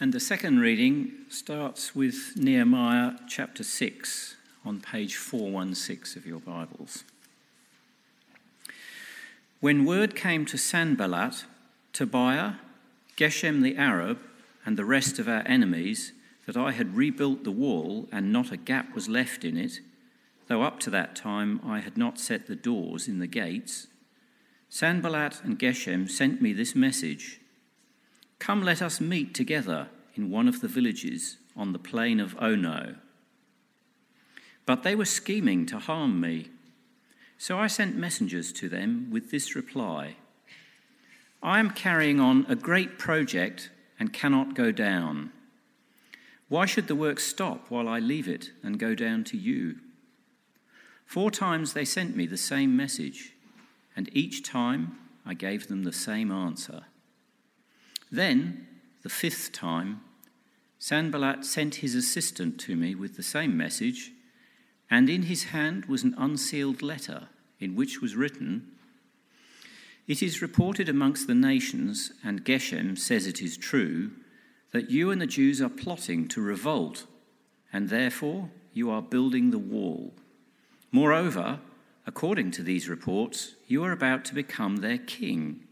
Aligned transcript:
And 0.00 0.12
the 0.12 0.20
second 0.20 0.60
reading 0.60 1.10
starts 1.28 1.92
with 1.92 2.34
Nehemiah 2.36 3.14
chapter 3.26 3.64
6 3.64 4.36
on 4.64 4.80
page 4.80 5.16
416 5.16 6.22
of 6.22 6.24
your 6.24 6.38
Bibles. 6.38 7.02
When 9.58 9.84
word 9.84 10.14
came 10.14 10.46
to 10.46 10.56
Sanballat, 10.56 11.46
Tobiah, 11.92 12.52
Geshem 13.16 13.60
the 13.60 13.76
Arab, 13.76 14.20
and 14.64 14.76
the 14.76 14.84
rest 14.84 15.18
of 15.18 15.26
our 15.26 15.42
enemies 15.46 16.12
that 16.46 16.56
I 16.56 16.70
had 16.70 16.94
rebuilt 16.94 17.42
the 17.42 17.50
wall 17.50 18.08
and 18.12 18.32
not 18.32 18.52
a 18.52 18.56
gap 18.56 18.94
was 18.94 19.08
left 19.08 19.44
in 19.44 19.56
it, 19.56 19.80
though 20.46 20.62
up 20.62 20.78
to 20.80 20.90
that 20.90 21.16
time 21.16 21.60
I 21.66 21.80
had 21.80 21.98
not 21.98 22.20
set 22.20 22.46
the 22.46 22.54
doors 22.54 23.08
in 23.08 23.18
the 23.18 23.26
gates, 23.26 23.88
Sanballat 24.68 25.42
and 25.42 25.58
Geshem 25.58 26.08
sent 26.08 26.40
me 26.40 26.52
this 26.52 26.76
message 26.76 27.40
Come, 28.38 28.62
let 28.62 28.80
us 28.80 29.00
meet 29.00 29.34
together 29.34 29.88
in 30.14 30.30
one 30.30 30.48
of 30.48 30.60
the 30.60 30.68
villages 30.68 31.38
on 31.56 31.72
the 31.72 31.78
plain 31.78 32.20
of 32.20 32.36
Ono. 32.40 32.96
But 34.66 34.82
they 34.82 34.94
were 34.94 35.04
scheming 35.04 35.66
to 35.66 35.78
harm 35.78 36.20
me. 36.20 36.48
So 37.38 37.58
I 37.58 37.68
sent 37.68 37.96
messengers 37.96 38.52
to 38.52 38.68
them 38.68 39.08
with 39.10 39.30
this 39.30 39.54
reply 39.54 40.16
I 41.40 41.60
am 41.60 41.70
carrying 41.70 42.18
on 42.18 42.44
a 42.48 42.56
great 42.56 42.98
project 42.98 43.70
and 44.00 44.12
cannot 44.12 44.54
go 44.54 44.72
down. 44.72 45.30
Why 46.48 46.66
should 46.66 46.88
the 46.88 46.96
work 46.96 47.20
stop 47.20 47.70
while 47.70 47.88
I 47.88 48.00
leave 48.00 48.28
it 48.28 48.50
and 48.62 48.78
go 48.78 48.94
down 48.94 49.22
to 49.24 49.36
you? 49.36 49.76
Four 51.06 51.30
times 51.30 51.72
they 51.72 51.84
sent 51.84 52.16
me 52.16 52.26
the 52.26 52.36
same 52.36 52.76
message, 52.76 53.34
and 53.94 54.10
each 54.12 54.42
time 54.42 54.98
I 55.24 55.34
gave 55.34 55.68
them 55.68 55.84
the 55.84 55.92
same 55.92 56.32
answer. 56.32 56.84
Then, 58.10 58.66
the 59.02 59.08
fifth 59.08 59.52
time, 59.52 60.00
Sanballat 60.78 61.44
sent 61.44 61.76
his 61.76 61.94
assistant 61.94 62.58
to 62.60 62.76
me 62.76 62.94
with 62.94 63.16
the 63.16 63.22
same 63.22 63.56
message, 63.56 64.12
and 64.90 65.10
in 65.10 65.22
his 65.22 65.44
hand 65.44 65.86
was 65.86 66.02
an 66.02 66.14
unsealed 66.16 66.82
letter 66.82 67.28
in 67.60 67.74
which 67.74 68.00
was 68.00 68.16
written, 68.16 68.72
It 70.06 70.22
is 70.22 70.40
reported 70.40 70.88
amongst 70.88 71.26
the 71.26 71.34
nations, 71.34 72.12
and 72.24 72.44
Geshem 72.44 72.96
says 72.96 73.26
it 73.26 73.42
is 73.42 73.56
true, 73.56 74.12
that 74.72 74.90
you 74.90 75.10
and 75.10 75.20
the 75.20 75.26
Jews 75.26 75.60
are 75.60 75.68
plotting 75.68 76.28
to 76.28 76.40
revolt, 76.40 77.06
and 77.72 77.88
therefore 77.88 78.50
you 78.72 78.90
are 78.90 79.02
building 79.02 79.50
the 79.50 79.58
wall. 79.58 80.14
Moreover, 80.92 81.60
according 82.06 82.52
to 82.52 82.62
these 82.62 82.88
reports, 82.88 83.54
you 83.66 83.84
are 83.84 83.92
about 83.92 84.24
to 84.26 84.34
become 84.34 84.76
their 84.76 84.98
king 84.98 85.67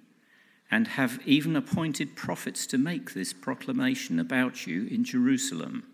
and 0.71 0.89
have 0.89 1.21
even 1.25 1.55
appointed 1.55 2.17
prophets 2.17 2.67
to 2.67 2.79
make 2.79 3.15
this 3.15 3.33
proclamation 3.33 4.19
about 4.19 4.67
you 4.67 4.87
in 4.87 5.05
Jerusalem. 5.05 5.85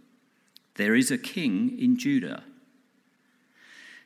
There 0.77 0.95
is 0.95 1.11
a 1.11 1.19
king 1.19 1.79
in 1.79 1.98
Judah. 1.98 2.45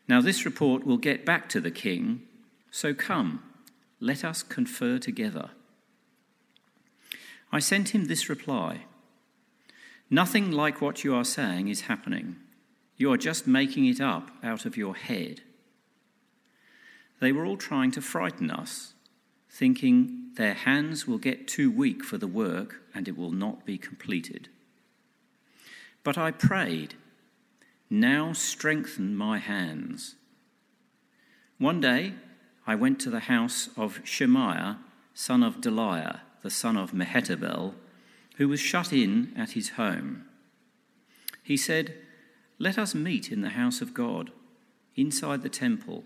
Now, 0.08 0.20
this 0.20 0.44
report 0.44 0.84
will 0.84 0.98
get 0.98 1.24
back 1.24 1.48
to 1.50 1.60
the 1.60 1.70
king, 1.70 2.22
so 2.70 2.94
come, 2.94 3.42
let 4.00 4.24
us 4.24 4.42
confer 4.42 4.98
together. 4.98 5.50
I 7.52 7.60
sent 7.60 7.94
him 7.94 8.06
this 8.06 8.28
reply 8.28 8.82
Nothing 10.08 10.52
like 10.52 10.80
what 10.80 11.02
you 11.02 11.14
are 11.16 11.24
saying 11.24 11.66
is 11.66 11.82
happening. 11.82 12.36
You 12.96 13.12
are 13.12 13.16
just 13.16 13.46
making 13.46 13.86
it 13.86 14.00
up 14.00 14.30
out 14.42 14.64
of 14.64 14.76
your 14.76 14.94
head. 14.94 15.40
They 17.20 17.32
were 17.32 17.44
all 17.44 17.56
trying 17.56 17.90
to 17.92 18.00
frighten 18.00 18.50
us 18.50 18.94
thinking 19.50 20.25
their 20.36 20.54
hands 20.54 21.06
will 21.06 21.18
get 21.18 21.48
too 21.48 21.70
weak 21.70 22.04
for 22.04 22.18
the 22.18 22.26
work 22.26 22.82
and 22.94 23.08
it 23.08 23.16
will 23.16 23.32
not 23.32 23.64
be 23.64 23.78
completed. 23.78 24.48
But 26.04 26.16
I 26.16 26.30
prayed, 26.30 26.94
Now 27.90 28.32
strengthen 28.32 29.16
my 29.16 29.38
hands. 29.38 30.14
One 31.58 31.80
day 31.80 32.14
I 32.66 32.74
went 32.74 33.00
to 33.00 33.10
the 33.10 33.20
house 33.20 33.70
of 33.76 34.00
Shemaiah, 34.04 34.78
son 35.14 35.42
of 35.42 35.60
Delaiah, 35.60 36.20
the 36.42 36.50
son 36.50 36.76
of 36.76 36.92
Mehetabel, 36.92 37.74
who 38.36 38.48
was 38.48 38.60
shut 38.60 38.92
in 38.92 39.32
at 39.36 39.52
his 39.52 39.70
home. 39.70 40.26
He 41.42 41.56
said, 41.56 41.94
Let 42.58 42.78
us 42.78 42.94
meet 42.94 43.32
in 43.32 43.40
the 43.40 43.50
house 43.50 43.80
of 43.80 43.94
God, 43.94 44.30
inside 44.94 45.42
the 45.42 45.48
temple, 45.48 46.04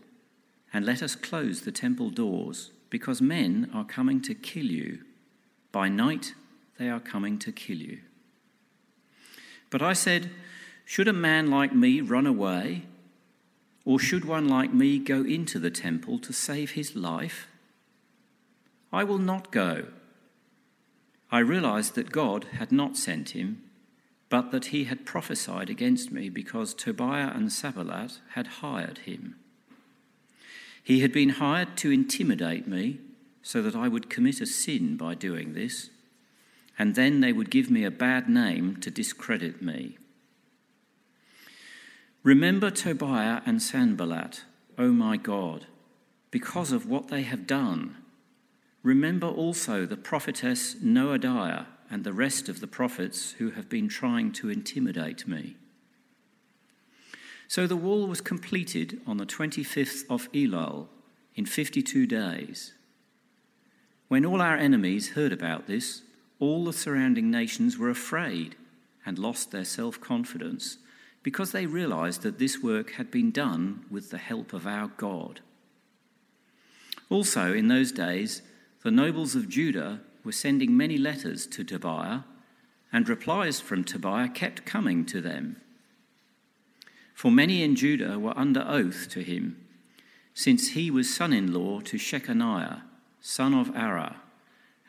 and 0.72 0.86
let 0.86 1.02
us 1.02 1.16
close 1.16 1.62
the 1.62 1.72
temple 1.72 2.10
doors 2.10 2.70
because 2.90 3.22
men 3.22 3.70
are 3.72 3.84
coming 3.84 4.20
to 4.22 4.34
kill 4.34 4.66
you. 4.66 5.00
By 5.72 5.88
night, 5.88 6.34
they 6.78 6.90
are 6.90 7.00
coming 7.00 7.38
to 7.38 7.52
kill 7.52 7.78
you. 7.78 8.00
But 9.70 9.80
I 9.80 9.92
said, 9.92 10.30
Should 10.84 11.08
a 11.08 11.12
man 11.12 11.48
like 11.48 11.74
me 11.74 12.00
run 12.00 12.26
away? 12.26 12.82
Or 13.84 13.98
should 13.98 14.24
one 14.24 14.48
like 14.48 14.74
me 14.74 14.98
go 14.98 15.22
into 15.22 15.58
the 15.58 15.70
temple 15.70 16.18
to 16.18 16.32
save 16.32 16.72
his 16.72 16.94
life? 16.94 17.46
I 18.92 19.04
will 19.04 19.18
not 19.18 19.50
go. 19.50 19.86
I 21.32 21.38
realized 21.38 21.94
that 21.94 22.10
God 22.10 22.46
had 22.52 22.72
not 22.72 22.96
sent 22.96 23.30
him, 23.30 23.62
but 24.28 24.50
that 24.50 24.66
he 24.66 24.84
had 24.84 25.06
prophesied 25.06 25.70
against 25.70 26.10
me 26.10 26.28
because 26.28 26.74
Tobiah 26.74 27.30
and 27.34 27.52
Sanballat 27.52 28.18
had 28.30 28.46
hired 28.46 28.98
him. 28.98 29.36
He 30.82 31.00
had 31.00 31.12
been 31.12 31.30
hired 31.30 31.76
to 31.78 31.91
intimidate 31.91 32.66
me 32.66 32.98
so 33.42 33.62
that 33.62 33.76
I 33.76 33.88
would 33.88 34.10
commit 34.10 34.41
a 34.41 34.46
sin 34.46 34.96
by 34.96 35.14
doing 35.14 35.54
this, 35.54 35.91
and 36.78 36.94
then 36.94 37.20
they 37.20 37.32
would 37.32 37.50
give 37.50 37.70
me 37.70 37.84
a 37.84 37.91
bad 37.91 38.28
name 38.28 38.76
to 38.80 38.91
discredit 38.91 39.62
me. 39.62 39.98
Remember 42.22 42.70
Tobiah 42.70 43.41
and 43.46 43.62
Sanballat, 43.62 44.44
O 44.78 44.84
oh 44.84 44.92
my 44.92 45.16
God, 45.16 45.66
because 46.30 46.70
of 46.70 46.86
what 46.86 47.08
they 47.08 47.22
have 47.22 47.47
done. 47.47 47.97
Remember 48.82 49.26
also 49.26 49.86
the 49.86 49.97
prophetess 49.97 50.74
Noadiah 50.76 51.66
and 51.91 52.04
the 52.04 52.12
rest 52.12 52.48
of 52.48 52.60
the 52.60 52.66
prophets 52.66 53.32
who 53.32 53.50
have 53.50 53.68
been 53.68 53.88
trying 53.88 54.32
to 54.32 54.48
intimidate 54.48 55.26
me. 55.26 55.56
So 57.50 57.66
the 57.66 57.74
wall 57.74 58.06
was 58.06 58.20
completed 58.20 59.00
on 59.08 59.16
the 59.16 59.26
25th 59.26 60.04
of 60.08 60.30
Elul 60.30 60.86
in 61.34 61.46
52 61.46 62.06
days. 62.06 62.74
When 64.06 64.24
all 64.24 64.40
our 64.40 64.56
enemies 64.56 65.14
heard 65.14 65.32
about 65.32 65.66
this, 65.66 66.02
all 66.38 66.64
the 66.64 66.72
surrounding 66.72 67.28
nations 67.28 67.76
were 67.76 67.90
afraid 67.90 68.54
and 69.04 69.18
lost 69.18 69.50
their 69.50 69.64
self 69.64 70.00
confidence 70.00 70.78
because 71.24 71.50
they 71.50 71.66
realized 71.66 72.22
that 72.22 72.38
this 72.38 72.62
work 72.62 72.92
had 72.92 73.10
been 73.10 73.32
done 73.32 73.84
with 73.90 74.10
the 74.10 74.18
help 74.18 74.52
of 74.52 74.64
our 74.64 74.86
God. 74.96 75.40
Also, 77.08 77.52
in 77.52 77.66
those 77.66 77.90
days, 77.90 78.42
the 78.84 78.92
nobles 78.92 79.34
of 79.34 79.48
Judah 79.48 80.02
were 80.22 80.30
sending 80.30 80.76
many 80.76 80.98
letters 80.98 81.48
to 81.48 81.64
Tobiah, 81.64 82.20
and 82.92 83.08
replies 83.08 83.58
from 83.60 83.82
Tobiah 83.82 84.28
kept 84.28 84.64
coming 84.64 85.04
to 85.06 85.20
them. 85.20 85.56
For 87.20 87.31
many 87.31 87.62
in 87.62 87.76
Judah 87.76 88.19
were 88.19 88.32
under 88.34 88.64
oath 88.66 89.10
to 89.10 89.22
him, 89.22 89.58
since 90.32 90.69
he 90.69 90.91
was 90.91 91.14
son 91.14 91.34
in 91.34 91.53
law 91.53 91.81
to 91.81 91.98
Shechaniah, 91.98 92.81
son 93.20 93.53
of 93.53 93.69
Arah, 93.75 94.16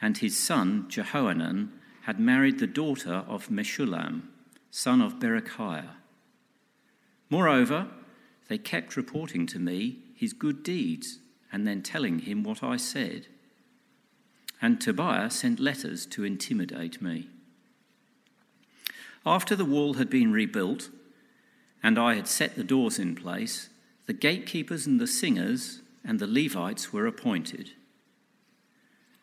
and 0.02 0.18
his 0.18 0.38
son 0.38 0.86
Jehohanan 0.88 1.74
had 2.04 2.22
married 2.22 2.60
the 2.60 2.68
daughter 2.68 3.26
of 3.28 3.50
Meshullam, 3.50 4.30
son 4.70 5.02
of 5.02 5.20
Berechiah. 5.20 5.90
Moreover, 7.30 7.88
they 8.48 8.58
kept 8.58 8.96
reporting 8.96 9.46
to 9.48 9.60
me 9.60 9.98
his 10.16 10.32
good 10.32 10.64
deeds 10.64 11.20
and 11.52 11.68
then 11.68 11.82
telling 11.82 12.20
him 12.20 12.44
what 12.44 12.64
I 12.64 12.78
said. 12.78 13.28
And 14.62 14.80
Tobiah 14.80 15.32
sent 15.32 15.60
letters 15.60 16.06
to 16.06 16.24
intimidate 16.24 17.02
me. 17.02 17.28
After 19.26 19.54
the 19.54 19.66
wall 19.66 19.96
had 19.96 20.10
been 20.10 20.32
rebuilt, 20.32 20.92
and 21.84 21.98
I 21.98 22.16
had 22.16 22.28
set 22.28 22.56
the 22.56 22.64
doors 22.64 23.00
in 23.00 23.16
place, 23.16 23.70
the 24.06 24.14
gatekeepers 24.14 24.86
and 24.86 25.00
the 25.00 25.08
singers 25.08 25.82
and 26.04 26.20
the 26.20 26.28
Levites 26.28 26.92
were 26.92 27.08
appointed. 27.08 27.72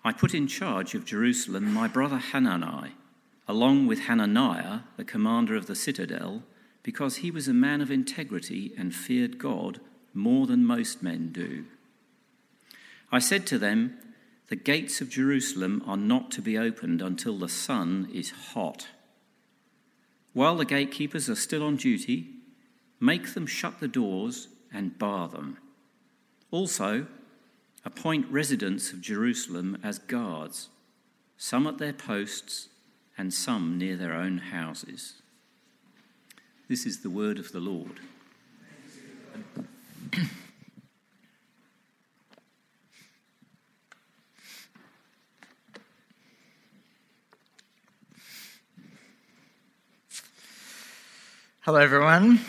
I 0.04 0.12
put 0.12 0.34
in 0.34 0.46
charge 0.46 0.94
of 0.94 1.04
Jerusalem 1.04 1.72
my 1.72 1.88
brother 1.88 2.18
Hanani, 2.18 2.92
along 3.46 3.86
with 3.86 4.00
Hananiah, 4.00 4.80
the 4.96 5.04
commander 5.04 5.56
of 5.56 5.66
the 5.66 5.74
citadel, 5.74 6.42
because 6.82 7.16
he 7.16 7.30
was 7.30 7.48
a 7.48 7.54
man 7.54 7.80
of 7.80 7.90
integrity 7.90 8.72
and 8.78 8.94
feared 8.94 9.38
God 9.38 9.80
more 10.14 10.46
than 10.46 10.64
most 10.64 11.02
men 11.02 11.30
do. 11.32 11.64
I 13.10 13.18
said 13.18 13.46
to 13.48 13.58
them, 13.58 13.98
The 14.48 14.56
gates 14.56 15.00
of 15.00 15.10
Jerusalem 15.10 15.82
are 15.86 15.96
not 15.96 16.30
to 16.32 16.42
be 16.42 16.56
opened 16.56 17.02
until 17.02 17.38
the 17.38 17.48
sun 17.48 18.08
is 18.12 18.30
hot. 18.30 18.88
While 20.32 20.56
the 20.56 20.64
gatekeepers 20.64 21.28
are 21.28 21.34
still 21.34 21.64
on 21.64 21.76
duty, 21.76 22.37
Make 23.00 23.34
them 23.34 23.46
shut 23.46 23.80
the 23.80 23.88
doors 23.88 24.48
and 24.72 24.98
bar 24.98 25.28
them. 25.28 25.58
Also, 26.50 27.06
appoint 27.84 28.26
residents 28.30 28.92
of 28.92 29.00
Jerusalem 29.00 29.78
as 29.82 29.98
guards, 29.98 30.68
some 31.36 31.66
at 31.66 31.78
their 31.78 31.92
posts 31.92 32.68
and 33.16 33.32
some 33.32 33.78
near 33.78 33.96
their 33.96 34.14
own 34.14 34.38
houses. 34.38 35.14
This 36.68 36.84
is 36.86 37.02
the 37.02 37.10
word 37.10 37.38
of 37.38 37.52
the 37.52 37.60
Lord. 37.60 38.00
Hello, 51.60 51.80
everyone. 51.80 52.40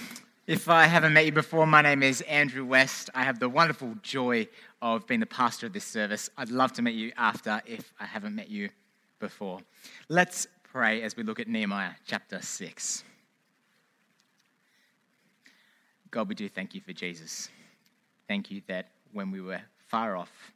If 0.49 0.67
I 0.67 0.85
haven't 0.85 1.13
met 1.13 1.27
you 1.27 1.31
before, 1.31 1.67
my 1.67 1.83
name 1.83 2.01
is 2.01 2.21
Andrew 2.21 2.65
West. 2.65 3.11
I 3.13 3.23
have 3.23 3.37
the 3.37 3.47
wonderful 3.47 3.93
joy 4.01 4.47
of 4.81 5.05
being 5.05 5.19
the 5.19 5.27
pastor 5.27 5.67
of 5.67 5.73
this 5.73 5.85
service. 5.85 6.27
I'd 6.39 6.49
love 6.49 6.73
to 6.73 6.81
meet 6.81 6.95
you 6.95 7.11
after 7.17 7.61
if 7.67 7.93
I 7.99 8.05
haven't 8.05 8.33
met 8.33 8.49
you 8.49 8.69
before. 9.19 9.59
Let's 10.07 10.47
pray 10.63 11.03
as 11.03 11.15
we 11.15 11.21
look 11.21 11.39
at 11.39 11.47
Nehemiah 11.47 11.91
chapter 12.07 12.41
6. 12.41 13.03
God, 16.09 16.27
we 16.27 16.33
do 16.33 16.49
thank 16.49 16.73
you 16.73 16.81
for 16.81 16.93
Jesus. 16.93 17.49
Thank 18.27 18.49
you 18.49 18.63
that 18.65 18.87
when 19.13 19.29
we 19.29 19.41
were 19.41 19.61
far 19.85 20.17
off, 20.17 20.51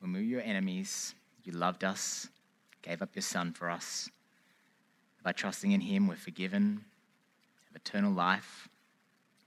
when 0.00 0.12
we 0.12 0.18
were 0.18 0.26
your 0.26 0.42
enemies, 0.42 1.14
you 1.44 1.52
loved 1.52 1.82
us, 1.82 2.28
gave 2.82 3.00
up 3.00 3.08
your 3.14 3.22
son 3.22 3.54
for 3.54 3.70
us. 3.70 4.10
By 5.22 5.32
trusting 5.32 5.72
in 5.72 5.80
him, 5.80 6.08
we're 6.08 6.16
forgiven, 6.16 6.84
have 7.72 7.76
eternal 7.76 8.12
life. 8.12 8.68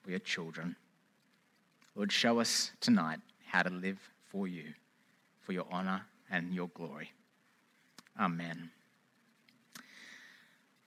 We 0.07 0.13
are 0.13 0.19
children. 0.19 0.77
Lord, 1.93 2.13
show 2.13 2.39
us 2.39 2.71
tonight 2.79 3.19
how 3.45 3.63
to 3.63 3.69
live 3.69 3.99
for 4.31 4.47
you, 4.47 4.63
for 5.41 5.51
your 5.51 5.65
honor 5.69 6.03
and 6.31 6.53
your 6.53 6.69
glory. 6.69 7.11
Amen. 8.17 8.71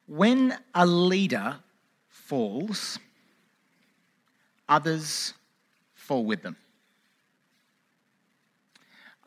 When 0.06 0.56
a 0.74 0.86
leader 0.86 1.58
falls, 2.08 2.98
others 4.66 5.34
fall 5.92 6.24
with 6.24 6.42
them. 6.42 6.56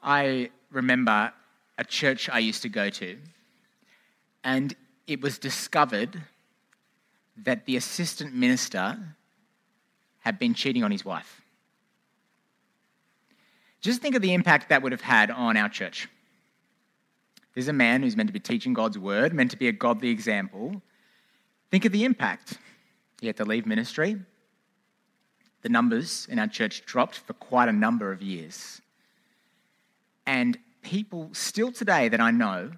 I 0.01 0.49
remember 0.71 1.31
a 1.77 1.83
church 1.83 2.29
I 2.29 2.39
used 2.39 2.63
to 2.63 2.69
go 2.69 2.89
to, 2.89 3.19
and 4.43 4.75
it 5.05 5.21
was 5.21 5.37
discovered 5.37 6.23
that 7.37 7.67
the 7.67 7.77
assistant 7.77 8.33
minister 8.33 8.97
had 10.23 10.39
been 10.39 10.53
cheating 10.53 10.83
on 10.83 10.91
his 10.91 11.03
wife. 11.03 11.41
Just 13.81 14.01
think 14.01 14.15
of 14.15 14.21
the 14.21 14.33
impact 14.33 14.69
that 14.69 14.81
would 14.81 14.93
have 14.93 15.01
had 15.01 15.29
on 15.29 15.57
our 15.57 15.67
church. 15.67 16.07
There's 17.53 17.67
a 17.67 17.73
man 17.73 18.01
who's 18.01 18.15
meant 18.15 18.29
to 18.29 18.33
be 18.33 18.39
teaching 18.39 18.73
God's 18.73 18.97
word, 18.97 19.33
meant 19.33 19.51
to 19.51 19.57
be 19.57 19.67
a 19.67 19.73
godly 19.73 20.09
example. 20.09 20.81
Think 21.69 21.83
of 21.83 21.91
the 21.91 22.05
impact. 22.05 22.57
He 23.19 23.27
had 23.27 23.35
to 23.37 23.45
leave 23.45 23.65
ministry. 23.65 24.15
The 25.61 25.69
numbers 25.69 26.25
in 26.31 26.39
our 26.39 26.47
church 26.47 26.85
dropped 26.85 27.19
for 27.19 27.33
quite 27.33 27.67
a 27.67 27.73
number 27.73 28.13
of 28.13 28.21
years. 28.21 28.81
And 30.25 30.57
people 30.81 31.29
still 31.33 31.71
today 31.71 32.07
that 32.07 32.21
I 32.21 32.31
know 32.31 32.71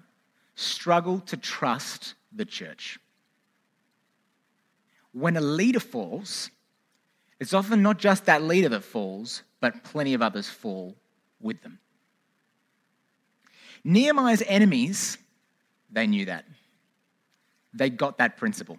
struggle 0.56 1.20
to 1.20 1.36
trust 1.36 2.14
the 2.34 2.44
church 2.44 2.98
when 5.12 5.36
a 5.36 5.40
leader 5.40 5.80
falls, 5.80 6.50
it's 7.38 7.54
often 7.54 7.82
not 7.82 7.98
just 7.98 8.26
that 8.26 8.42
leader 8.42 8.68
that 8.70 8.84
falls, 8.84 9.42
but 9.60 9.84
plenty 9.84 10.14
of 10.14 10.22
others 10.22 10.48
fall 10.48 10.94
with 11.40 11.60
them. 11.62 11.78
Nehemiah's 13.84 14.42
enemies, 14.46 15.18
they 15.90 16.06
knew 16.06 16.24
that. 16.24 16.44
They 17.72 17.90
got 17.90 18.18
that 18.18 18.36
principle. 18.36 18.78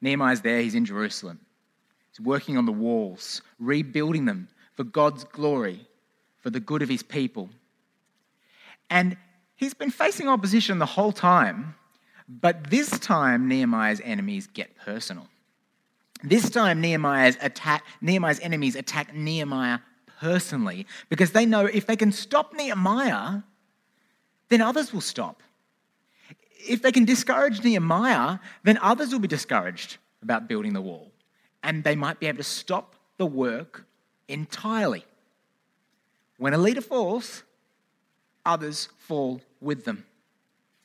Nehemiah's 0.00 0.40
there, 0.40 0.60
he's 0.60 0.74
in 0.74 0.84
Jerusalem. 0.84 1.40
He's 2.10 2.20
working 2.20 2.58
on 2.58 2.66
the 2.66 2.72
walls, 2.72 3.40
rebuilding 3.58 4.26
them 4.26 4.48
for 4.74 4.84
God's 4.84 5.24
glory, 5.24 5.86
for 6.38 6.50
the 6.50 6.60
good 6.60 6.82
of 6.82 6.88
his 6.88 7.02
people. 7.02 7.48
And 8.90 9.16
he's 9.56 9.74
been 9.74 9.90
facing 9.90 10.28
opposition 10.28 10.78
the 10.78 10.86
whole 10.86 11.12
time 11.12 11.74
but 12.40 12.70
this 12.70 12.98
time, 12.98 13.48
Nehemiah's 13.48 14.00
enemies 14.02 14.46
get 14.46 14.76
personal. 14.76 15.28
This 16.22 16.50
time, 16.50 16.80
Nehemiah's, 16.80 17.36
attack, 17.40 17.84
Nehemiah's 18.00 18.40
enemies 18.40 18.76
attack 18.76 19.14
Nehemiah 19.14 19.80
personally 20.20 20.86
because 21.08 21.32
they 21.32 21.44
know 21.44 21.66
if 21.66 21.86
they 21.86 21.96
can 21.96 22.12
stop 22.12 22.54
Nehemiah, 22.54 23.42
then 24.48 24.60
others 24.60 24.92
will 24.92 25.00
stop. 25.00 25.42
If 26.68 26.82
they 26.82 26.92
can 26.92 27.04
discourage 27.04 27.64
Nehemiah, 27.64 28.38
then 28.62 28.78
others 28.78 29.10
will 29.10 29.18
be 29.18 29.28
discouraged 29.28 29.96
about 30.22 30.46
building 30.46 30.74
the 30.74 30.80
wall. 30.80 31.10
And 31.64 31.82
they 31.82 31.96
might 31.96 32.20
be 32.20 32.26
able 32.26 32.38
to 32.38 32.44
stop 32.44 32.94
the 33.16 33.26
work 33.26 33.84
entirely. 34.28 35.04
When 36.38 36.54
a 36.54 36.58
leader 36.58 36.80
falls, 36.80 37.42
others 38.46 38.88
fall 38.98 39.40
with 39.60 39.84
them. 39.84 40.04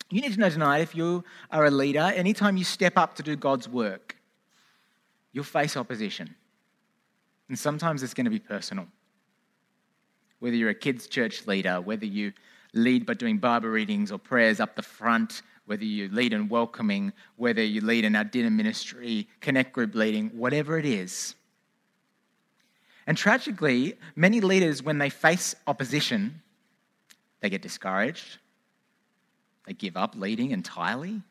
You 0.10 0.22
need 0.22 0.34
to 0.34 0.40
know 0.40 0.50
tonight 0.50 0.80
if 0.80 0.96
you 0.96 1.24
are 1.52 1.66
a 1.66 1.72
leader, 1.72 2.00
anytime 2.00 2.58
you 2.58 2.64
step 2.64 2.98
up 2.98 3.16
to 3.16 3.24
do 3.24 3.36
God's 3.36 3.68
work, 3.68 4.17
you'll 5.38 5.44
face 5.44 5.78
opposition. 5.78 6.34
And 7.48 7.60
sometimes 7.60 8.02
it's 8.02 8.16
going 8.16 8.26
to 8.26 8.32
be 8.32 8.40
personal. 8.40 8.88
Whether 10.40 10.56
you're 10.56 10.72
a 10.72 10.74
kids' 10.74 11.06
church 11.06 11.46
leader, 11.46 11.80
whether 11.80 12.08
you 12.08 12.34
lead 12.74 13.06
by 13.06 13.14
doing 13.14 13.38
Bible 13.38 13.70
readings 13.70 14.12
or 14.12 14.18
prayers 14.18 14.60
up 14.60 14.76
the 14.76 14.82
front, 14.82 15.44
whether 15.68 15.86
you 15.86 16.10
lead 16.10 16.34
in 16.34 16.50
welcoming, 16.50 17.14
whether 17.36 17.64
you 17.64 17.82
lead 17.82 18.04
in 18.04 18.16
our 18.16 18.24
dinner 18.24 18.50
ministry, 18.50 19.28
connect 19.40 19.74
group 19.74 19.94
leading, 19.94 20.30
whatever 20.30 20.80
it 20.80 20.86
is. 20.86 21.36
And 23.06 23.16
tragically, 23.16 23.94
many 24.16 24.42
leaders, 24.42 24.82
when 24.82 24.98
they 24.98 25.12
face 25.12 25.54
opposition, 25.68 26.42
they 27.42 27.50
get 27.52 27.62
discouraged, 27.62 28.40
they 29.68 29.74
give 29.74 29.98
up 29.98 30.16
leading 30.16 30.50
entirely. 30.50 31.22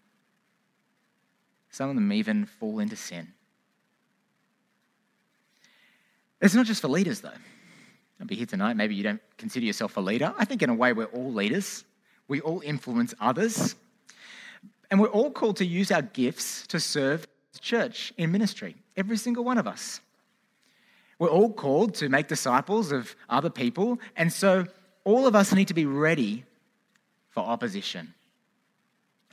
Some 1.70 1.90
of 1.90 1.96
them 1.96 2.12
even 2.12 2.46
fall 2.46 2.78
into 2.78 2.94
sin. 2.94 3.32
It's 6.40 6.54
not 6.54 6.66
just 6.66 6.82
for 6.82 6.88
leaders, 6.88 7.20
though. 7.20 7.30
I'll 8.20 8.26
be 8.26 8.34
here 8.34 8.46
tonight. 8.46 8.76
Maybe 8.76 8.94
you 8.94 9.02
don't 9.02 9.20
consider 9.36 9.66
yourself 9.66 9.96
a 9.96 10.00
leader. 10.00 10.34
I 10.38 10.44
think, 10.44 10.62
in 10.62 10.70
a 10.70 10.74
way, 10.74 10.92
we're 10.92 11.06
all 11.06 11.32
leaders. 11.32 11.84
We 12.28 12.40
all 12.40 12.60
influence 12.60 13.14
others. 13.20 13.74
And 14.90 15.00
we're 15.00 15.08
all 15.08 15.30
called 15.30 15.56
to 15.56 15.66
use 15.66 15.90
our 15.90 16.02
gifts 16.02 16.66
to 16.68 16.80
serve 16.80 17.26
the 17.52 17.58
church 17.58 18.12
in 18.16 18.32
ministry, 18.32 18.76
every 18.96 19.16
single 19.16 19.44
one 19.44 19.58
of 19.58 19.66
us. 19.66 20.00
We're 21.18 21.28
all 21.28 21.52
called 21.52 21.94
to 21.96 22.08
make 22.08 22.28
disciples 22.28 22.92
of 22.92 23.16
other 23.28 23.50
people. 23.50 23.98
And 24.16 24.32
so, 24.32 24.66
all 25.04 25.26
of 25.26 25.34
us 25.34 25.52
need 25.52 25.68
to 25.68 25.74
be 25.74 25.86
ready 25.86 26.44
for 27.30 27.40
opposition 27.40 28.14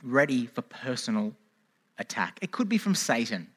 ready 0.04 0.46
for 0.46 0.62
personal 0.62 1.32
attack. 1.98 2.38
It 2.42 2.52
could 2.52 2.68
be 2.68 2.78
from 2.78 2.94
Satan, 2.94 3.48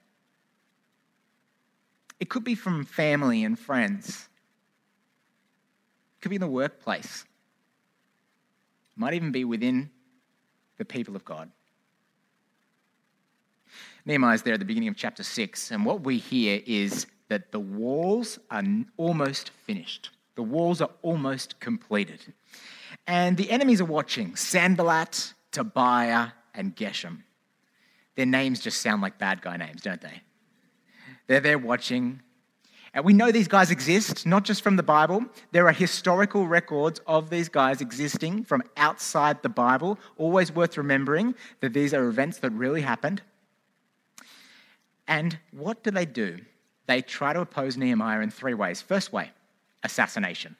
it 2.19 2.29
could 2.29 2.43
be 2.43 2.55
from 2.55 2.85
family 2.85 3.43
and 3.43 3.57
friends, 3.57 4.27
it 6.17 6.21
could 6.21 6.29
be 6.29 6.35
in 6.35 6.41
the 6.41 6.47
workplace, 6.47 7.25
it 8.95 8.99
might 8.99 9.13
even 9.13 9.31
be 9.31 9.43
within 9.43 9.89
the 10.77 10.85
people 10.85 11.15
of 11.15 11.23
God. 11.25 11.51
Nehemiah 14.05 14.35
is 14.35 14.41
there 14.43 14.53
at 14.53 14.59
the 14.59 14.65
beginning 14.65 14.89
of 14.89 14.95
chapter 14.95 15.23
6, 15.23 15.71
and 15.71 15.85
what 15.85 16.01
we 16.01 16.17
hear 16.17 16.61
is 16.65 17.07
that 17.27 17.51
the 17.51 17.59
walls 17.59 18.39
are 18.49 18.63
almost 18.95 19.49
finished. 19.49 20.11
The 20.35 20.43
walls 20.43 20.81
are 20.81 20.91
almost 21.01 21.59
completed. 21.59 22.21
And 23.05 23.35
the 23.37 23.51
enemies 23.51 23.81
are 23.81 23.85
watching. 23.85 24.35
Sanballat, 24.35 25.33
Tobiah, 25.51 26.29
and 26.53 26.75
Geshem. 26.75 27.23
Their 28.15 28.25
names 28.25 28.59
just 28.59 28.81
sound 28.81 29.01
like 29.01 29.17
bad 29.17 29.41
guy 29.41 29.57
names, 29.57 29.81
don't 29.81 30.01
they? 30.01 30.21
They're 31.27 31.39
there 31.39 31.57
watching. 31.57 32.21
And 32.93 33.05
we 33.05 33.13
know 33.13 33.31
these 33.31 33.47
guys 33.47 33.69
exist, 33.69 34.25
not 34.25 34.43
just 34.43 34.61
from 34.61 34.75
the 34.75 34.83
Bible. 34.83 35.25
There 35.51 35.67
are 35.67 35.73
historical 35.73 36.47
records 36.47 36.99
of 37.05 37.29
these 37.29 37.49
guys 37.49 37.81
existing 37.81 38.45
from 38.45 38.63
outside 38.75 39.43
the 39.43 39.49
Bible. 39.49 39.99
Always 40.17 40.51
worth 40.51 40.77
remembering 40.77 41.35
that 41.59 41.73
these 41.73 41.93
are 41.93 42.07
events 42.07 42.39
that 42.39 42.51
really 42.51 42.81
happened. 42.81 43.21
And 45.07 45.37
what 45.51 45.83
do 45.83 45.91
they 45.91 46.05
do? 46.05 46.39
They 46.87 47.01
try 47.01 47.33
to 47.33 47.41
oppose 47.41 47.77
Nehemiah 47.77 48.21
in 48.21 48.31
three 48.31 48.53
ways. 48.53 48.81
First 48.81 49.13
way, 49.13 49.31
assassination. 49.83 50.55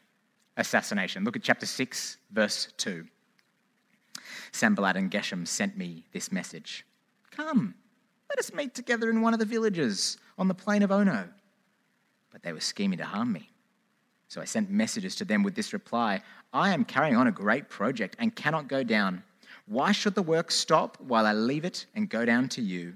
Assassination. 0.58 1.24
Look 1.24 1.36
at 1.36 1.44
chapter 1.44 1.66
6, 1.66 2.18
verse 2.32 2.74
2. 2.78 3.06
Sanballat 4.52 4.98
and 4.98 5.12
Geshem 5.12 5.48
sent 5.48 5.78
me 5.78 6.06
this 6.14 6.32
message 6.32 6.86
Come, 7.32 7.76
let 8.30 8.40
us 8.40 8.54
meet 8.54 8.74
together 8.74 9.10
in 9.10 9.22
one 9.22 9.34
of 9.34 9.40
the 9.40 9.46
villages 9.46 10.18
on 10.38 10.48
the 10.48 10.54
plain 10.54 10.84
of 10.84 10.92
Ono. 10.92 11.30
But 12.32 12.44
they 12.44 12.54
were 12.54 12.60
scheming 12.60 12.98
to 13.00 13.06
harm 13.06 13.32
me. 13.32 13.50
So 14.28 14.42
I 14.42 14.46
sent 14.46 14.70
messages 14.70 15.16
to 15.18 15.26
them 15.26 15.44
with 15.44 15.56
this 15.56 15.74
reply 15.74 16.22
I 16.54 16.74
am 16.74 16.86
carrying 16.86 17.16
on 17.16 17.28
a 17.28 17.32
great 17.32 17.70
project 17.70 18.16
and 18.20 18.36
cannot 18.36 18.68
go 18.68 18.84
down. 18.84 19.24
Why 19.66 19.92
should 19.92 20.16
the 20.16 20.24
work 20.24 20.50
stop 20.50 20.98
while 21.02 21.26
I 21.26 21.34
leave 21.34 21.66
it 21.66 21.86
and 21.94 22.10
go 22.10 22.26
down 22.26 22.48
to 22.50 22.62
you? 22.62 22.96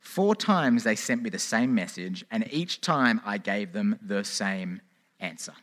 Four 0.00 0.36
times 0.36 0.84
they 0.84 0.96
sent 0.96 1.22
me 1.22 1.30
the 1.30 1.38
same 1.38 1.74
message, 1.74 2.24
and 2.30 2.46
each 2.52 2.80
time 2.80 3.20
I 3.24 3.38
gave 3.38 3.72
them 3.72 3.98
the 4.02 4.22
same 4.22 4.80
answer. 5.18 5.54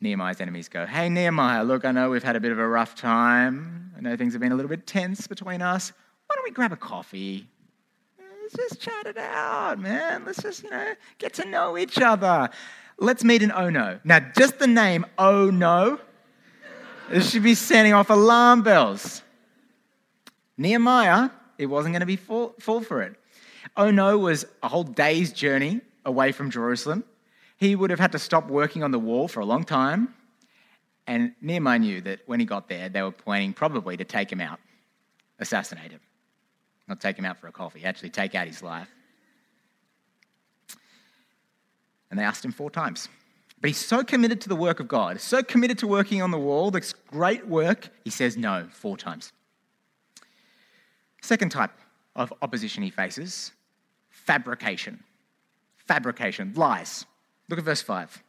Nehemiah's 0.00 0.40
enemies 0.40 0.68
go, 0.68 0.84
Hey, 0.84 1.08
Nehemiah, 1.08 1.64
look, 1.64 1.84
I 1.84 1.92
know 1.92 2.10
we've 2.10 2.22
had 2.22 2.36
a 2.36 2.40
bit 2.40 2.52
of 2.52 2.58
a 2.58 2.66
rough 2.66 2.94
time. 2.94 3.92
I 3.96 4.00
know 4.00 4.16
things 4.16 4.32
have 4.34 4.40
been 4.40 4.52
a 4.52 4.54
little 4.54 4.68
bit 4.68 4.86
tense 4.86 5.26
between 5.26 5.62
us. 5.62 5.92
Why 6.32 6.36
don't 6.36 6.44
we 6.44 6.52
grab 6.52 6.72
a 6.72 6.76
coffee? 6.76 7.46
Let's 8.40 8.54
just 8.54 8.80
chat 8.80 9.06
it 9.06 9.18
out, 9.18 9.78
man. 9.78 10.24
Let's 10.24 10.40
just, 10.40 10.62
you 10.62 10.70
know, 10.70 10.94
get 11.18 11.34
to 11.34 11.44
know 11.46 11.76
each 11.76 12.00
other. 12.00 12.48
Let's 12.96 13.22
meet 13.22 13.42
in 13.42 13.52
Ono. 13.52 14.00
Now, 14.02 14.20
just 14.34 14.58
the 14.58 14.66
name 14.66 15.04
Ono, 15.18 16.00
should 17.20 17.42
be 17.42 17.54
sending 17.54 17.92
off 17.92 18.08
alarm 18.08 18.62
bells. 18.62 19.20
Nehemiah, 20.56 21.28
it 21.58 21.66
wasn't 21.66 21.92
going 21.92 22.00
to 22.00 22.06
be 22.06 22.16
full, 22.16 22.54
full 22.58 22.80
for 22.80 23.02
it. 23.02 23.14
Ono 23.76 24.16
was 24.16 24.46
a 24.62 24.68
whole 24.68 24.84
day's 24.84 25.34
journey 25.34 25.82
away 26.06 26.32
from 26.32 26.50
Jerusalem. 26.50 27.04
He 27.58 27.76
would 27.76 27.90
have 27.90 28.00
had 28.00 28.12
to 28.12 28.18
stop 28.18 28.48
working 28.48 28.82
on 28.82 28.90
the 28.90 28.98
wall 28.98 29.28
for 29.28 29.40
a 29.40 29.44
long 29.44 29.64
time. 29.64 30.14
And 31.06 31.34
Nehemiah 31.42 31.78
knew 31.78 32.00
that 32.00 32.20
when 32.24 32.40
he 32.40 32.46
got 32.46 32.70
there, 32.70 32.88
they 32.88 33.02
were 33.02 33.12
planning 33.12 33.52
probably 33.52 33.98
to 33.98 34.04
take 34.04 34.32
him 34.32 34.40
out, 34.40 34.60
assassinate 35.38 35.90
him. 35.90 36.00
Not 36.92 37.00
take 37.00 37.18
him 37.18 37.24
out 37.24 37.38
for 37.38 37.46
a 37.46 37.52
coffee, 37.52 37.86
actually 37.86 38.10
take 38.10 38.34
out 38.34 38.46
his 38.46 38.62
life. 38.62 38.90
And 42.10 42.20
they 42.20 42.22
asked 42.22 42.44
him 42.44 42.52
four 42.52 42.70
times. 42.70 43.08
But 43.62 43.68
he's 43.68 43.78
so 43.78 44.04
committed 44.04 44.42
to 44.42 44.50
the 44.50 44.56
work 44.56 44.78
of 44.78 44.88
God, 44.88 45.18
so 45.18 45.42
committed 45.42 45.78
to 45.78 45.86
working 45.86 46.20
on 46.20 46.30
the 46.30 46.38
wall, 46.38 46.70
this 46.70 46.92
great 46.92 47.48
work, 47.48 47.88
he 48.04 48.10
says 48.10 48.36
no 48.36 48.68
four 48.70 48.98
times. 48.98 49.32
Second 51.22 51.48
type 51.50 51.70
of 52.14 52.30
opposition 52.42 52.82
he 52.82 52.90
faces 52.90 53.52
fabrication. 54.10 55.02
Fabrication, 55.78 56.52
lies. 56.54 57.06
Look 57.48 57.58
at 57.58 57.64
verse 57.64 57.80
5. 57.80 58.22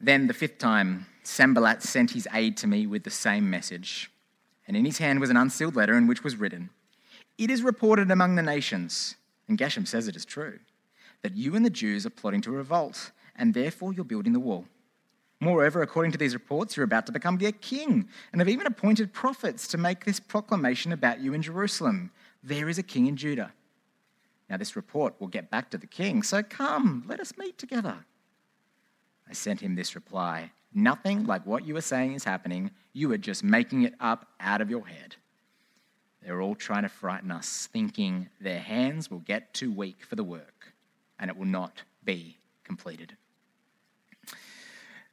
Then 0.00 0.26
the 0.26 0.32
fifth 0.32 0.56
time, 0.56 1.04
Sanballat 1.22 1.82
sent 1.82 2.12
his 2.12 2.26
aide 2.32 2.56
to 2.56 2.66
me 2.66 2.86
with 2.86 3.04
the 3.04 3.10
same 3.10 3.50
message. 3.50 4.10
And 4.66 4.76
in 4.76 4.84
his 4.84 4.98
hand 4.98 5.18
was 5.18 5.30
an 5.30 5.36
unsealed 5.38 5.76
letter 5.76 5.96
in 5.96 6.06
which 6.06 6.22
was 6.22 6.36
written, 6.36 6.68
It 7.38 7.50
is 7.50 7.62
reported 7.62 8.10
among 8.10 8.34
the 8.34 8.42
nations, 8.42 9.14
and 9.46 9.56
Geshem 9.56 9.86
says 9.86 10.08
it 10.08 10.16
is 10.16 10.24
true, 10.24 10.58
that 11.22 11.36
you 11.36 11.54
and 11.54 11.64
the 11.64 11.70
Jews 11.70 12.04
are 12.04 12.10
plotting 12.10 12.40
to 12.42 12.50
revolt, 12.50 13.12
and 13.36 13.54
therefore 13.54 13.92
you're 13.92 14.04
building 14.04 14.32
the 14.32 14.40
wall. 14.40 14.66
Moreover, 15.40 15.80
according 15.82 16.10
to 16.12 16.18
these 16.18 16.34
reports, 16.34 16.76
you're 16.76 16.82
about 16.82 17.06
to 17.06 17.12
become 17.12 17.38
their 17.38 17.52
king, 17.52 18.08
and 18.32 18.40
have 18.40 18.48
even 18.48 18.66
appointed 18.66 19.12
prophets 19.12 19.68
to 19.68 19.78
make 19.78 20.04
this 20.04 20.18
proclamation 20.18 20.92
about 20.92 21.20
you 21.20 21.32
in 21.32 21.40
Jerusalem. 21.40 22.10
There 22.42 22.68
is 22.68 22.78
a 22.78 22.82
king 22.82 23.06
in 23.06 23.16
Judah. 23.16 23.52
Now, 24.50 24.56
this 24.56 24.74
report 24.74 25.14
will 25.20 25.28
get 25.28 25.48
back 25.48 25.70
to 25.70 25.78
the 25.78 25.86
king, 25.86 26.24
so 26.24 26.42
come, 26.42 27.04
let 27.06 27.20
us 27.20 27.38
meet 27.38 27.56
together. 27.56 28.04
I 29.28 29.32
sent 29.32 29.60
him 29.60 29.76
this 29.76 29.94
reply 29.94 30.50
Nothing 30.74 31.24
like 31.24 31.46
what 31.46 31.66
you 31.66 31.76
are 31.76 31.82
saying 31.82 32.12
is 32.12 32.24
happening. 32.24 32.70
You 32.92 33.10
are 33.12 33.18
just 33.18 33.42
making 33.42 33.82
it 33.82 33.94
up 34.00 34.28
out 34.38 34.60
of 34.60 34.68
your 34.68 34.86
head. 34.86 35.16
They're 36.22 36.42
all 36.42 36.54
trying 36.54 36.82
to 36.82 36.88
frighten 36.88 37.30
us, 37.30 37.68
thinking 37.72 38.28
their 38.40 38.58
hands 38.58 39.10
will 39.10 39.20
get 39.20 39.54
too 39.54 39.72
weak 39.72 40.04
for 40.04 40.16
the 40.16 40.24
work 40.24 40.74
and 41.18 41.30
it 41.30 41.36
will 41.36 41.46
not 41.46 41.82
be 42.04 42.36
completed. 42.64 43.16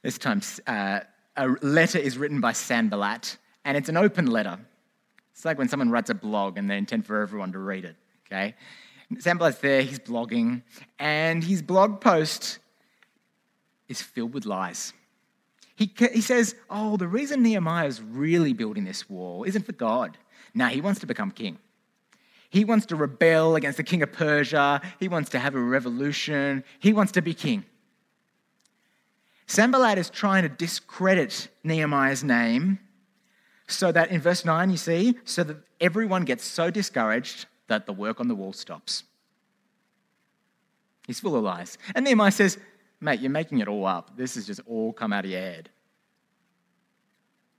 This 0.01 0.17
time, 0.17 0.41
uh, 0.67 0.99
a 1.35 1.47
letter 1.61 1.97
is 1.97 2.17
written 2.17 2.39
by 2.39 2.51
Sanballat, 2.53 3.37
and 3.63 3.75
it's 3.75 3.89
an 3.89 3.97
open 3.97 4.27
letter. 4.27 4.59
It's 5.33 5.45
like 5.45 5.57
when 5.57 5.67
someone 5.67 5.89
writes 5.89 6.09
a 6.09 6.13
blog 6.13 6.57
and 6.57 6.69
they 6.69 6.77
intend 6.77 7.05
for 7.05 7.21
everyone 7.21 7.51
to 7.53 7.59
read 7.59 7.85
it, 7.85 7.95
okay? 8.27 8.55
Sanballat's 9.17 9.57
there, 9.59 9.81
he's 9.81 9.99
blogging, 9.99 10.61
and 10.99 11.43
his 11.43 11.61
blog 11.61 12.01
post 12.01 12.59
is 13.87 14.01
filled 14.01 14.33
with 14.33 14.45
lies. 14.45 14.93
He, 15.75 15.91
he 16.13 16.21
says, 16.21 16.55
Oh, 16.69 16.95
the 16.97 17.07
reason 17.07 17.43
Nehemiah 17.43 17.87
is 17.87 18.01
really 18.01 18.53
building 18.53 18.85
this 18.85 19.09
wall 19.09 19.43
isn't 19.43 19.65
for 19.65 19.73
God. 19.73 20.17
Now 20.55 20.69
he 20.69 20.81
wants 20.81 21.01
to 21.01 21.05
become 21.05 21.29
king. 21.29 21.59
He 22.49 22.63
wants 22.63 22.85
to 22.87 22.95
rebel 22.95 23.55
against 23.55 23.77
the 23.77 23.83
king 23.83 24.01
of 24.01 24.13
Persia. 24.13 24.81
He 24.99 25.09
wants 25.09 25.29
to 25.31 25.39
have 25.39 25.55
a 25.55 25.59
revolution. 25.59 26.63
He 26.79 26.93
wants 26.93 27.11
to 27.11 27.21
be 27.21 27.33
king. 27.33 27.65
Sanballat 29.45 29.97
is 29.97 30.09
trying 30.09 30.43
to 30.43 30.49
discredit 30.49 31.49
Nehemiah's 31.63 32.23
name 32.23 32.79
so 33.67 33.91
that 33.91 34.09
in 34.09 34.21
verse 34.21 34.45
9, 34.45 34.69
you 34.69 34.77
see, 34.77 35.15
so 35.25 35.43
that 35.43 35.57
everyone 35.81 36.23
gets 36.23 36.45
so 36.45 36.71
discouraged 36.71 37.45
that 37.67 37.85
the 37.85 37.93
work 37.93 38.19
on 38.19 38.27
the 38.27 38.35
wall 38.35 38.53
stops. 38.53 39.03
He's 41.05 41.19
full 41.19 41.35
of 41.35 41.43
lies. 41.43 41.77
And 41.93 42.05
Nehemiah 42.05 42.31
says, 42.31 42.57
Mate, 43.01 43.19
you're 43.19 43.29
making 43.29 43.59
it 43.59 43.67
all 43.67 43.85
up. 43.85 44.15
This 44.15 44.35
has 44.35 44.47
just 44.47 44.61
all 44.65 44.93
come 44.93 45.11
out 45.11 45.25
of 45.25 45.31
your 45.31 45.41
head. 45.41 45.69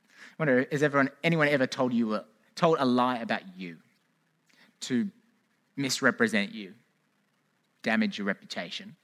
I 0.09 0.35
wonder, 0.38 0.67
has 0.73 0.83
everyone, 0.83 1.11
anyone 1.23 1.49
ever 1.49 1.67
told 1.67 1.93
you 1.93 2.21
told 2.57 2.79
a 2.81 2.85
lie 2.85 3.19
about 3.19 3.43
you 3.57 3.77
to 4.81 5.09
misrepresent 5.77 6.53
you, 6.53 6.75
damage 7.83 8.19
your 8.19 8.27
reputation? 8.27 8.97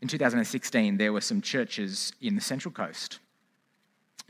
In 0.00 0.08
2016, 0.08 0.96
there 0.96 1.12
were 1.12 1.20
some 1.20 1.42
churches 1.42 2.12
in 2.20 2.36
the 2.36 2.40
Central 2.40 2.72
Coast 2.72 3.18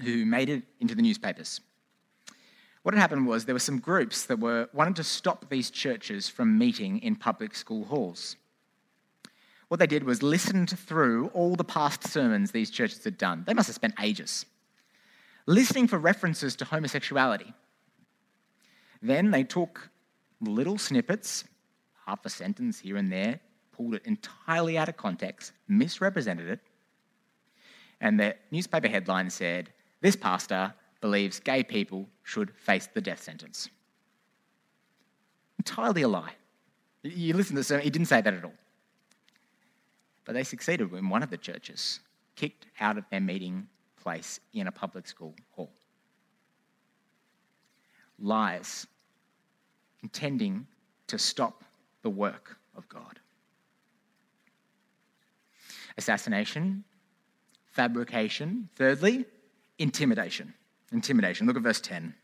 who 0.00 0.24
made 0.24 0.48
it 0.48 0.62
into 0.80 0.94
the 0.94 1.02
newspapers. 1.02 1.60
What 2.82 2.94
had 2.94 3.00
happened 3.00 3.26
was 3.26 3.44
there 3.44 3.54
were 3.54 3.58
some 3.58 3.80
groups 3.80 4.24
that 4.26 4.38
were 4.38 4.68
wanted 4.72 4.96
to 4.96 5.04
stop 5.04 5.50
these 5.50 5.70
churches 5.70 6.28
from 6.28 6.56
meeting 6.56 7.00
in 7.00 7.16
public 7.16 7.54
school 7.54 7.84
halls. 7.84 8.36
What 9.68 9.78
they 9.78 9.86
did 9.86 10.04
was 10.04 10.22
listened 10.22 10.70
through 10.70 11.28
all 11.34 11.54
the 11.54 11.64
past 11.64 12.06
sermons 12.06 12.50
these 12.50 12.70
churches 12.70 13.04
had 13.04 13.18
done. 13.18 13.44
They 13.46 13.52
must 13.52 13.66
have 13.66 13.74
spent 13.74 13.94
ages 14.00 14.46
listening 15.48 15.86
for 15.88 15.98
references 15.98 16.54
to 16.54 16.64
homosexuality. 16.66 17.54
Then 19.00 19.30
they 19.30 19.44
took 19.44 19.88
little 20.42 20.76
snippets, 20.76 21.44
half 22.06 22.24
a 22.26 22.28
sentence 22.28 22.78
here 22.78 22.98
and 22.98 23.10
there, 23.10 23.40
pulled 23.72 23.94
it 23.94 24.02
entirely 24.04 24.76
out 24.76 24.90
of 24.90 24.98
context, 24.98 25.52
misrepresented 25.66 26.48
it, 26.50 26.60
and 28.02 28.20
the 28.20 28.36
newspaper 28.50 28.88
headline 28.88 29.30
said, 29.30 29.70
This 30.02 30.16
pastor 30.16 30.74
believes 31.00 31.40
gay 31.40 31.62
people 31.62 32.06
should 32.24 32.54
face 32.54 32.86
the 32.92 33.00
death 33.00 33.22
sentence. 33.22 33.70
Entirely 35.58 36.02
a 36.02 36.08
lie. 36.08 36.34
You 37.02 37.32
listen 37.32 37.54
to 37.56 37.60
the 37.60 37.64
sermon, 37.64 37.84
he 37.84 37.90
didn't 37.90 38.08
say 38.08 38.20
that 38.20 38.34
at 38.34 38.44
all. 38.44 38.52
But 40.26 40.34
they 40.34 40.44
succeeded 40.44 40.92
when 40.92 41.08
one 41.08 41.22
of 41.22 41.30
the 41.30 41.38
churches, 41.38 42.00
kicked 42.36 42.66
out 42.80 42.98
of 42.98 43.04
their 43.10 43.20
meeting 43.20 43.66
place 44.02 44.40
in 44.52 44.66
a 44.66 44.72
public 44.72 45.06
school 45.06 45.34
hall. 45.50 45.70
Lies, 48.18 48.86
intending 50.02 50.66
to 51.06 51.18
stop 51.18 51.64
the 52.02 52.10
work 52.10 52.58
of 52.76 52.88
God. 52.88 53.18
Assassination, 55.96 56.84
fabrication. 57.70 58.68
Thirdly, 58.76 59.24
intimidation. 59.78 60.54
Intimidation. 60.92 61.46
Look 61.46 61.56
at 61.56 61.62
verse 61.62 61.80
10. 61.80 62.14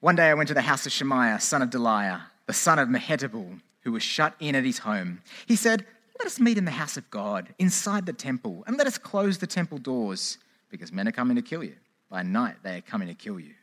One 0.00 0.16
day 0.16 0.28
I 0.28 0.34
went 0.34 0.48
to 0.48 0.54
the 0.54 0.62
house 0.62 0.86
of 0.86 0.92
Shemaiah, 0.92 1.40
son 1.40 1.62
of 1.62 1.70
Delaiah, 1.70 2.22
the 2.46 2.52
son 2.52 2.78
of 2.78 2.88
Mehetabel, 2.88 3.60
who 3.80 3.92
was 3.92 4.02
shut 4.02 4.34
in 4.38 4.54
at 4.54 4.64
his 4.64 4.78
home. 4.78 5.22
He 5.46 5.56
said, 5.56 5.86
Let 6.18 6.26
us 6.26 6.40
meet 6.40 6.58
in 6.58 6.64
the 6.64 6.72
house 6.72 6.96
of 6.96 7.08
God, 7.10 7.54
inside 7.58 8.06
the 8.06 8.12
temple, 8.12 8.64
and 8.66 8.76
let 8.76 8.86
us 8.86 8.98
close 8.98 9.38
the 9.38 9.46
temple 9.46 9.78
doors, 9.78 10.38
because 10.68 10.92
men 10.92 11.06
are 11.08 11.12
coming 11.12 11.36
to 11.36 11.42
kill 11.42 11.62
you. 11.62 11.76
By 12.10 12.22
night 12.22 12.56
they 12.62 12.76
are 12.76 12.82
coming 12.82 13.08
to 13.08 13.14
kill 13.14 13.38
you. 13.38 13.54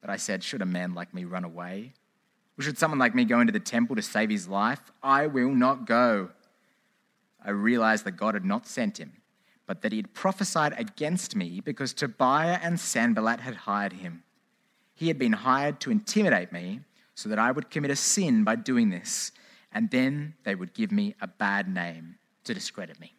But 0.00 0.10
I 0.10 0.16
said, 0.16 0.42
Should 0.42 0.62
a 0.62 0.66
man 0.66 0.94
like 0.94 1.14
me 1.14 1.24
run 1.24 1.44
away? 1.44 1.92
Or 2.58 2.62
should 2.62 2.78
someone 2.78 2.98
like 2.98 3.14
me 3.14 3.24
go 3.24 3.40
into 3.40 3.52
the 3.52 3.60
temple 3.60 3.94
to 3.96 4.02
save 4.02 4.30
his 4.30 4.48
life? 4.48 4.80
I 5.02 5.28
will 5.28 5.50
not 5.50 5.86
go. 5.86 6.30
I 7.44 7.50
realized 7.50 8.04
that 8.04 8.12
God 8.12 8.34
had 8.34 8.44
not 8.44 8.66
sent 8.66 8.98
him, 8.98 9.12
but 9.66 9.82
that 9.82 9.92
he 9.92 9.98
had 9.98 10.12
prophesied 10.12 10.74
against 10.76 11.36
me 11.36 11.60
because 11.60 11.92
Tobiah 11.92 12.58
and 12.60 12.80
Sanballat 12.80 13.40
had 13.40 13.54
hired 13.54 13.94
him. 13.94 14.24
He 14.94 15.06
had 15.06 15.18
been 15.18 15.34
hired 15.34 15.78
to 15.80 15.92
intimidate 15.92 16.50
me 16.50 16.80
so 17.14 17.28
that 17.28 17.38
I 17.38 17.52
would 17.52 17.70
commit 17.70 17.92
a 17.92 17.96
sin 17.96 18.42
by 18.42 18.56
doing 18.56 18.90
this, 18.90 19.30
and 19.72 19.90
then 19.90 20.34
they 20.44 20.54
would 20.54 20.74
give 20.74 20.92
me 20.92 21.14
a 21.20 21.26
bad 21.26 21.68
name 21.68 22.16
to 22.44 22.54
discredit 22.54 22.98
me. 23.00 23.14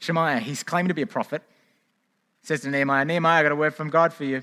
Shemaiah, 0.00 0.40
he's 0.40 0.62
claiming 0.62 0.88
to 0.88 0.94
be 0.94 1.02
a 1.02 1.06
prophet, 1.06 1.42
says 2.42 2.62
to 2.62 2.70
Nehemiah, 2.70 3.04
Nehemiah, 3.04 3.40
I 3.40 3.42
got 3.42 3.52
a 3.52 3.56
word 3.56 3.74
from 3.74 3.90
God 3.90 4.12
for 4.12 4.24
you. 4.24 4.42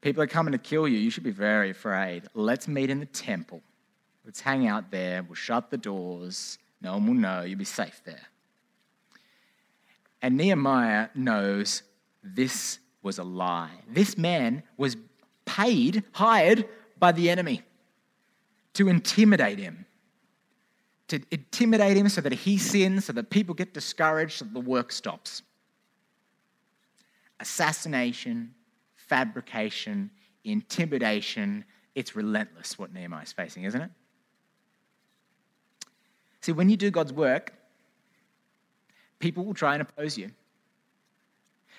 People 0.00 0.22
are 0.22 0.26
coming 0.26 0.52
to 0.52 0.58
kill 0.58 0.88
you. 0.88 0.98
You 0.98 1.10
should 1.10 1.24
be 1.24 1.30
very 1.30 1.70
afraid. 1.70 2.24
Let's 2.34 2.68
meet 2.68 2.90
in 2.90 3.00
the 3.00 3.06
temple. 3.06 3.62
Let's 4.24 4.40
hang 4.40 4.66
out 4.66 4.90
there. 4.90 5.22
We'll 5.22 5.34
shut 5.34 5.70
the 5.70 5.78
doors. 5.78 6.58
No 6.80 6.94
one 6.94 7.06
will 7.06 7.14
know. 7.14 7.42
You'll 7.42 7.58
be 7.58 7.64
safe 7.64 8.02
there. 8.04 8.28
And 10.20 10.36
Nehemiah 10.36 11.08
knows 11.14 11.82
this 12.22 12.78
was 13.02 13.18
a 13.18 13.24
lie. 13.24 13.82
This 13.88 14.16
man 14.16 14.62
was 14.78 14.96
paid, 15.44 16.02
hired 16.12 16.66
by 16.98 17.12
the 17.12 17.28
enemy 17.28 17.62
to 18.74 18.88
intimidate 18.88 19.58
him. 19.58 19.86
To 21.08 21.20
intimidate 21.30 21.96
him 21.96 22.08
so 22.08 22.20
that 22.20 22.32
he 22.32 22.58
sins, 22.58 23.06
so 23.06 23.12
that 23.12 23.30
people 23.30 23.54
get 23.54 23.74
discouraged, 23.74 24.38
so 24.38 24.44
that 24.44 24.54
the 24.54 24.60
work 24.60 24.92
stops. 24.92 25.42
Assassination, 27.40 28.54
fabrication, 28.94 30.10
intimidation, 30.44 31.64
it's 31.94 32.16
relentless 32.16 32.78
what 32.78 32.92
Nehemiah 32.92 33.22
is 33.22 33.32
facing, 33.32 33.64
isn't 33.64 33.80
it? 33.80 33.90
See, 36.40 36.52
when 36.52 36.68
you 36.68 36.76
do 36.76 36.90
God's 36.90 37.12
work, 37.12 37.54
people 39.18 39.44
will 39.44 39.54
try 39.54 39.74
and 39.74 39.82
oppose 39.82 40.18
you. 40.18 40.30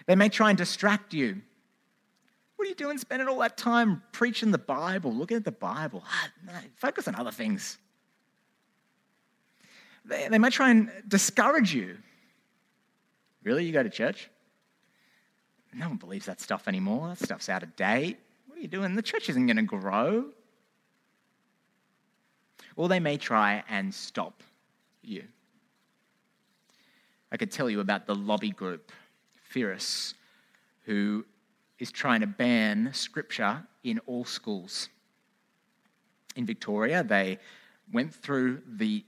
They 0.08 0.16
may 0.16 0.30
try 0.30 0.50
and 0.50 0.58
distract 0.58 1.14
you. 1.14 1.42
What 2.56 2.66
are 2.66 2.70
you 2.70 2.76
doing 2.76 2.98
spending 2.98 3.28
all 3.28 3.40
that 3.40 3.58
time 3.58 4.02
preaching 4.12 4.52
the 4.52 4.58
Bible, 4.58 5.14
looking 5.14 5.38
at 5.38 5.44
the 5.44 5.52
Bible? 5.52 6.04
Ah, 6.08 6.62
focus 6.76 7.08
on 7.08 7.16
other 7.16 7.32
things. 7.32 7.78
They, 10.06 10.28
they 10.30 10.38
might 10.38 10.54
try 10.54 10.72
and 10.72 10.92
discourage 11.08 11.74
you. 11.74 11.98
Really? 13.44 13.66
You 13.66 13.74
go 13.74 13.84
to 13.84 13.90
church? 13.90 14.30
No 15.74 15.90
one 15.90 15.98
believes 15.98 16.26
that 16.28 16.40
stuff 16.40 16.68
anymore. 16.68 17.10
That 17.10 17.20
stuff's 17.20 17.50
out 17.50 17.62
of 17.62 17.76
date. 17.76 18.18
What 18.48 18.58
are 18.58 18.62
you 18.62 18.68
doing? 18.68 18.96
The 18.96 19.02
church 19.02 19.30
isn't 19.30 19.46
going 19.46 19.58
to 19.58 19.64
grow. 19.64 20.30
Or 22.78 22.88
they 22.88 23.00
may 23.00 23.18
try 23.18 23.64
and 23.70 23.94
stop 23.94 24.42
you. 25.02 25.24
I 27.32 27.38
could 27.38 27.52
tell 27.52 27.70
you 27.70 27.82
about 27.82 28.08
the 28.08 28.16
lobby 28.16 28.52
group, 28.52 28.92
Firis, 29.50 30.14
who 30.84 31.26
is 31.80 31.92
trying 31.92 32.22
to 32.22 32.28
ban 32.28 32.90
scripture 32.94 33.62
in 33.84 34.00
all 34.08 34.26
schools. 34.26 34.90
In 36.36 36.46
Victoria, 36.46 37.04
they 37.04 37.40
went 37.92 38.14
through 38.14 38.62
the 38.68 39.04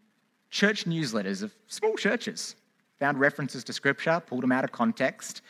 church 0.50 0.86
newsletters 0.86 1.43
of 1.43 1.53
small 1.67 1.95
churches, 1.95 2.55
found 3.00 3.19
references 3.19 3.63
to 3.65 3.74
scripture, 3.74 4.21
pulled 4.25 4.43
them 4.43 4.51
out 4.51 4.63
of 4.63 4.71
context, 4.71 5.41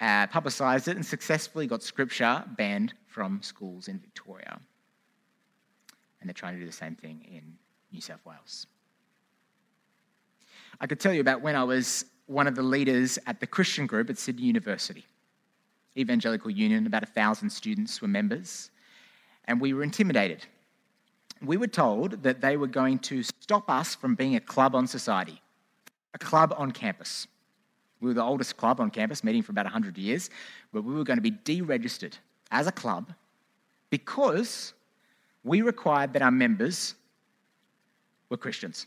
uh, 0.00 0.26
publicised 0.26 0.88
it, 0.88 0.96
and 0.96 1.04
successfully 1.04 1.66
got 1.66 1.82
scripture 1.82 2.44
banned 2.56 2.94
from 3.06 3.42
schools 3.42 3.88
in 3.88 3.98
Victoria. 3.98 4.58
And 6.20 6.28
they're 6.28 6.34
trying 6.34 6.54
to 6.54 6.60
do 6.60 6.66
the 6.66 6.72
same 6.72 6.94
thing 6.94 7.24
in 7.30 7.56
New 7.92 8.00
South 8.00 8.24
Wales. 8.24 8.66
I 10.80 10.86
could 10.86 11.00
tell 11.00 11.12
you 11.12 11.20
about 11.20 11.40
when 11.40 11.56
I 11.56 11.64
was 11.64 12.04
one 12.26 12.46
of 12.46 12.54
the 12.54 12.62
leaders 12.62 13.18
at 13.26 13.40
the 13.40 13.46
Christian 13.46 13.86
group 13.86 14.10
at 14.10 14.18
Sydney 14.18 14.44
University. 14.44 15.04
Evangelical 15.96 16.50
Union, 16.50 16.86
about 16.86 17.02
a 17.02 17.06
thousand 17.06 17.50
students 17.50 18.02
were 18.02 18.08
members, 18.08 18.70
and 19.46 19.60
we 19.60 19.72
were 19.72 19.82
intimidated. 19.82 20.44
We 21.42 21.56
were 21.56 21.66
told 21.66 22.22
that 22.22 22.40
they 22.40 22.56
were 22.56 22.66
going 22.66 22.98
to 23.00 23.22
stop 23.22 23.70
us 23.70 23.94
from 23.94 24.14
being 24.14 24.36
a 24.36 24.40
club 24.40 24.74
on 24.74 24.86
society, 24.86 25.40
a 26.14 26.18
club 26.18 26.54
on 26.56 26.72
campus. 26.72 27.26
We 28.00 28.08
were 28.08 28.14
the 28.14 28.22
oldest 28.22 28.56
club 28.56 28.80
on 28.80 28.90
campus, 28.90 29.24
meeting 29.24 29.42
for 29.42 29.52
about 29.52 29.64
100 29.64 29.96
years, 29.96 30.30
but 30.72 30.82
we 30.82 30.94
were 30.94 31.04
going 31.04 31.18
to 31.18 31.22
be 31.22 31.30
deregistered 31.30 32.14
as 32.50 32.66
a 32.66 32.72
club 32.72 33.12
because 33.90 34.74
we 35.44 35.62
required 35.62 36.12
that 36.12 36.22
our 36.22 36.30
members 36.30 36.94
were 38.28 38.36
Christians. 38.36 38.86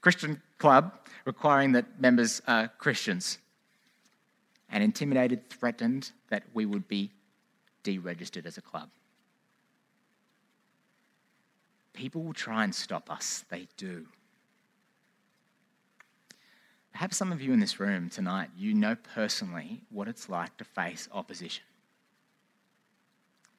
Christian 0.00 0.40
club 0.58 0.92
requiring 1.24 1.72
that 1.72 2.00
members 2.00 2.42
are 2.46 2.68
Christians 2.78 3.38
and 4.74 4.82
intimidated, 4.82 5.48
threatened 5.48 6.10
that 6.30 6.42
we 6.52 6.66
would 6.66 6.88
be 6.88 7.12
deregistered 7.84 8.44
as 8.44 8.58
a 8.58 8.60
club. 8.60 8.90
People 11.92 12.24
will 12.24 12.32
try 12.32 12.64
and 12.64 12.74
stop 12.74 13.08
us, 13.08 13.44
they 13.50 13.68
do. 13.76 14.04
Perhaps 16.90 17.16
some 17.16 17.30
of 17.30 17.40
you 17.40 17.52
in 17.52 17.60
this 17.60 17.78
room 17.78 18.10
tonight, 18.10 18.50
you 18.56 18.74
know 18.74 18.96
personally 19.14 19.82
what 19.90 20.08
it's 20.08 20.28
like 20.28 20.56
to 20.56 20.64
face 20.64 21.08
opposition 21.12 21.64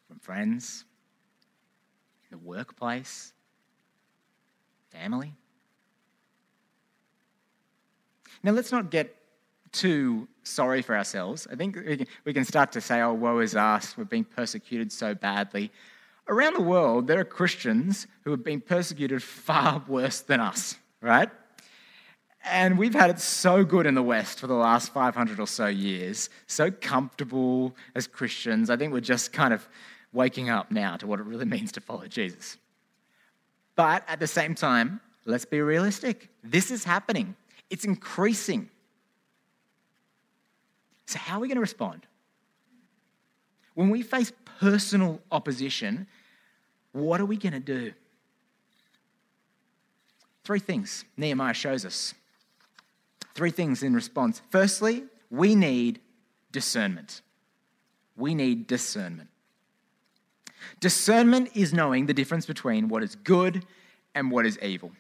from 0.06 0.19
friends, 0.19 0.84
in 2.30 2.38
the 2.38 2.45
workplace, 2.45 3.32
family. 4.91 5.34
Now, 8.43 8.51
let's 8.51 8.71
not 8.71 8.91
get 8.91 9.15
too 9.76 10.28
sorry 10.44 10.82
for 10.82 10.96
ourselves. 10.96 11.48
I 11.52 11.56
think 11.56 11.78
we 12.24 12.34
can 12.34 12.46
start 12.46 12.72
to 12.74 12.82
say, 12.82 13.02
oh, 13.02 13.14
woe 13.14 13.40
is 13.40 13.56
us, 13.56 13.98
we're 13.98 14.06
being 14.06 14.24
persecuted 14.24 14.92
so 14.92 15.14
badly. 15.14 15.72
Around 16.28 16.56
the 16.56 16.62
world, 16.62 17.08
there 17.08 17.20
are 17.20 17.26
Christians 17.26 18.08
who 18.24 18.32
have 18.32 18.44
been 18.44 18.62
persecuted 18.62 19.22
far 19.22 19.84
worse 19.88 20.22
than 20.22 20.40
us, 20.40 20.76
right? 21.02 21.30
And 22.44 22.78
we've 22.78 22.94
had 22.94 23.10
it 23.10 23.20
so 23.20 23.64
good 23.64 23.86
in 23.86 23.96
the 23.96 24.04
West 24.04 24.40
for 24.40 24.48
the 24.48 24.54
last 24.54 24.94
500 24.94 25.40
or 25.40 25.48
so 25.48 25.66
years, 25.66 26.30
so 26.48 26.70
comfortable 26.70 27.76
as 27.96 28.06
Christians. 28.08 28.70
I 28.70 28.78
think 28.78 28.94
we're 28.94 29.00
just 29.00 29.34
kind 29.34 29.54
of 29.54 29.68
waking 30.14 30.50
up 30.50 30.72
now 30.72 30.96
to 30.98 31.08
what 31.08 31.20
it 31.20 31.26
really 31.26 31.46
means 31.56 31.72
to 31.74 31.82
follow 31.82 32.08
Jesus. 32.08 32.58
But 33.76 34.04
at 34.08 34.20
the 34.20 34.28
same 34.28 34.56
time, 34.56 35.02
let's 35.26 35.46
be 35.46 35.60
realistic. 35.60 36.30
This 36.44 36.72
is 36.72 36.84
happening, 36.84 37.36
it's 37.70 37.84
increasing. 37.86 38.70
So, 41.06 41.20
how 41.20 41.38
are 41.38 41.39
we 41.39 41.48
going 41.48 41.56
to 41.56 41.62
respond? 41.62 42.08
When 43.76 43.89
we 43.89 44.02
face 44.02 44.32
personal 44.60 45.22
opposition, 45.32 46.08
what 46.94 47.20
are 47.20 47.26
we 47.26 47.38
going 47.38 47.54
to 47.54 47.60
do? 47.60 47.94
Three 50.44 50.60
things 50.60 51.06
Nehemiah 51.18 51.54
shows 51.54 51.86
us. 51.86 52.13
Three 53.34 53.52
things 53.52 53.84
in 53.84 53.94
response. 53.94 54.41
Firstly, 54.50 55.04
we 55.30 55.56
need 55.56 56.00
discernment. 56.52 57.22
We 58.15 58.34
need 58.34 58.65
discernment. 58.65 59.30
Discernment 60.80 61.50
is 61.54 61.74
knowing 61.74 62.06
the 62.06 62.13
difference 62.13 62.46
between 62.46 62.88
what 62.88 63.04
is 63.04 63.15
good 63.15 63.65
and 64.15 64.32
what 64.32 64.46
is 64.46 64.58
evil, 64.60 64.91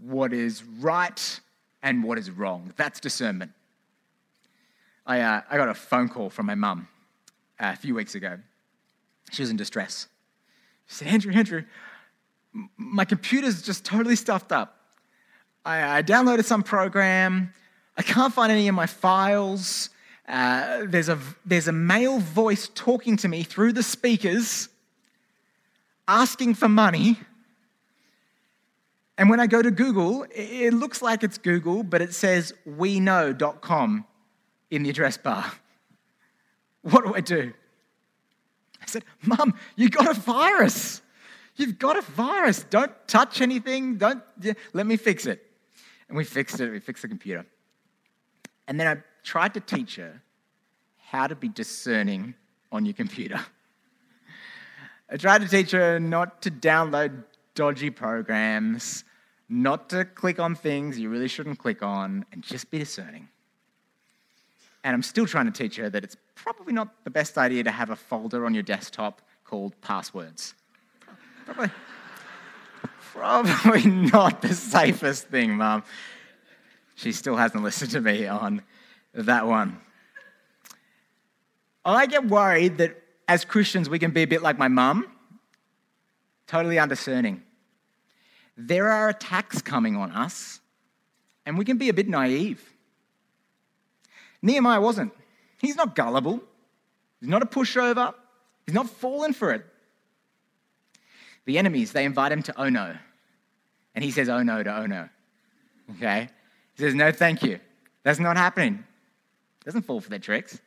what 0.00 0.32
is 0.32 0.62
right 0.62 1.40
and 1.82 2.04
what 2.04 2.18
is 2.18 2.30
wrong. 2.30 2.72
That's 2.76 3.00
discernment. 3.00 3.52
I, 5.06 5.20
uh, 5.20 5.40
I 5.50 5.56
got 5.56 5.68
a 5.68 5.74
phone 5.74 6.08
call 6.08 6.30
from 6.30 6.46
my 6.46 6.54
mum 6.54 6.88
uh, 7.58 7.72
a 7.72 7.76
few 7.76 7.94
weeks 7.94 8.14
ago. 8.14 8.38
She 9.30 9.42
was 9.42 9.50
in 9.50 9.56
distress. 9.56 10.08
She 10.86 10.96
said, 10.96 11.08
Andrew, 11.08 11.32
Andrew, 11.32 11.64
my 12.76 13.04
computer's 13.04 13.62
just 13.62 13.84
totally 13.84 14.16
stuffed 14.16 14.52
up. 14.52 14.76
I, 15.64 15.98
I 15.98 16.02
downloaded 16.02 16.44
some 16.44 16.62
program. 16.62 17.52
I 17.96 18.02
can't 18.02 18.32
find 18.32 18.50
any 18.50 18.68
of 18.68 18.74
my 18.74 18.86
files. 18.86 19.90
Uh, 20.28 20.86
there's, 20.86 21.08
a, 21.08 21.18
there's 21.44 21.68
a 21.68 21.72
male 21.72 22.18
voice 22.18 22.70
talking 22.74 23.16
to 23.18 23.28
me 23.28 23.42
through 23.42 23.72
the 23.72 23.82
speakers, 23.82 24.68
asking 26.08 26.54
for 26.54 26.68
money. 26.68 27.18
And 29.18 29.28
when 29.28 29.38
I 29.38 29.46
go 29.46 29.60
to 29.60 29.70
Google, 29.70 30.24
it 30.34 30.72
looks 30.72 31.02
like 31.02 31.22
it's 31.22 31.36
Google, 31.36 31.82
but 31.82 32.00
it 32.00 32.14
says 32.14 32.54
weknow.com 32.66 34.06
in 34.70 34.82
the 34.82 34.90
address 34.90 35.16
bar. 35.16 35.50
What 36.82 37.04
do 37.04 37.14
I 37.14 37.20
do? 37.20 37.52
I 38.80 38.86
said, 38.86 39.04
Mum, 39.22 39.54
you 39.76 39.88
got 39.90 40.08
a 40.08 40.18
virus. 40.18 41.02
You've 41.56 41.78
got 41.78 41.98
a 41.98 42.02
virus. 42.02 42.64
Don't 42.70 42.92
touch 43.06 43.40
anything. 43.40 43.96
Don't, 43.98 44.22
yeah, 44.40 44.54
let 44.72 44.86
me 44.86 44.96
fix 44.96 45.26
it. 45.26 45.44
And 46.08 46.16
we 46.16 46.24
fixed 46.24 46.58
it. 46.60 46.70
We 46.70 46.80
fixed 46.80 47.02
the 47.02 47.08
computer. 47.08 47.44
And 48.66 48.80
then 48.80 48.86
I 48.86 49.02
tried 49.22 49.54
to 49.54 49.60
teach 49.60 49.96
her 49.96 50.22
how 50.98 51.26
to 51.26 51.34
be 51.34 51.48
discerning 51.48 52.34
on 52.72 52.86
your 52.86 52.94
computer. 52.94 53.40
I 55.10 55.16
tried 55.16 55.42
to 55.42 55.48
teach 55.48 55.72
her 55.72 55.98
not 55.98 56.42
to 56.42 56.50
download 56.50 57.24
dodgy 57.54 57.90
programs, 57.90 59.04
not 59.48 59.90
to 59.90 60.04
click 60.04 60.38
on 60.38 60.54
things 60.54 60.98
you 60.98 61.10
really 61.10 61.28
shouldn't 61.28 61.58
click 61.58 61.82
on, 61.82 62.24
and 62.32 62.42
just 62.42 62.70
be 62.70 62.78
discerning. 62.78 63.28
And 64.82 64.94
I'm 64.94 65.02
still 65.02 65.26
trying 65.26 65.46
to 65.46 65.52
teach 65.52 65.76
her 65.76 65.90
that 65.90 66.04
it's 66.04 66.16
probably 66.34 66.72
not 66.72 67.04
the 67.04 67.10
best 67.10 67.36
idea 67.36 67.64
to 67.64 67.70
have 67.70 67.90
a 67.90 67.96
folder 67.96 68.46
on 68.46 68.54
your 68.54 68.62
desktop 68.62 69.22
called 69.44 69.78
passwords. 69.80 70.54
Probably, 71.44 71.70
probably 73.12 73.84
not 73.84 74.40
the 74.40 74.54
safest 74.54 75.28
thing, 75.28 75.56
Mum. 75.56 75.82
She 76.94 77.12
still 77.12 77.36
hasn't 77.36 77.62
listened 77.62 77.90
to 77.92 78.00
me 78.00 78.26
on 78.26 78.62
that 79.14 79.46
one. 79.46 79.80
I 81.84 82.06
get 82.06 82.26
worried 82.26 82.78
that 82.78 83.02
as 83.26 83.44
Christians 83.44 83.88
we 83.88 83.98
can 83.98 84.10
be 84.10 84.22
a 84.22 84.26
bit 84.26 84.42
like 84.42 84.58
my 84.58 84.68
mum, 84.68 85.06
totally 86.46 86.78
undiscerning. 86.78 87.42
There 88.56 88.90
are 88.90 89.08
attacks 89.08 89.62
coming 89.62 89.96
on 89.96 90.12
us, 90.12 90.60
and 91.46 91.56
we 91.56 91.64
can 91.64 91.78
be 91.78 91.88
a 91.88 91.94
bit 91.94 92.08
naive. 92.08 92.69
Nehemiah 94.42 94.80
wasn't. 94.80 95.12
He's 95.58 95.76
not 95.76 95.94
gullible. 95.94 96.40
He's 97.20 97.28
not 97.28 97.42
a 97.42 97.46
pushover. 97.46 98.14
He's 98.66 98.74
not 98.74 98.88
fallen 98.88 99.32
for 99.32 99.52
it. 99.52 99.66
The 101.44 101.58
enemies, 101.58 101.92
they 101.92 102.04
invite 102.04 102.32
him 102.32 102.42
to 102.44 102.60
oh 102.60 102.68
no. 102.68 102.96
And 103.94 104.04
he 104.04 104.10
says 104.10 104.28
oh 104.28 104.42
no 104.42 104.62
to 104.62 104.76
oh 104.82 104.86
no. 104.86 105.08
Okay? 105.96 106.28
He 106.76 106.82
says, 106.82 106.94
no, 106.94 107.12
thank 107.12 107.42
you. 107.42 107.58
That's 108.02 108.18
not 108.18 108.36
happening. 108.36 108.84
Doesn't 109.64 109.82
fall 109.82 110.00
for 110.00 110.08
their 110.08 110.18
tricks. 110.18 110.58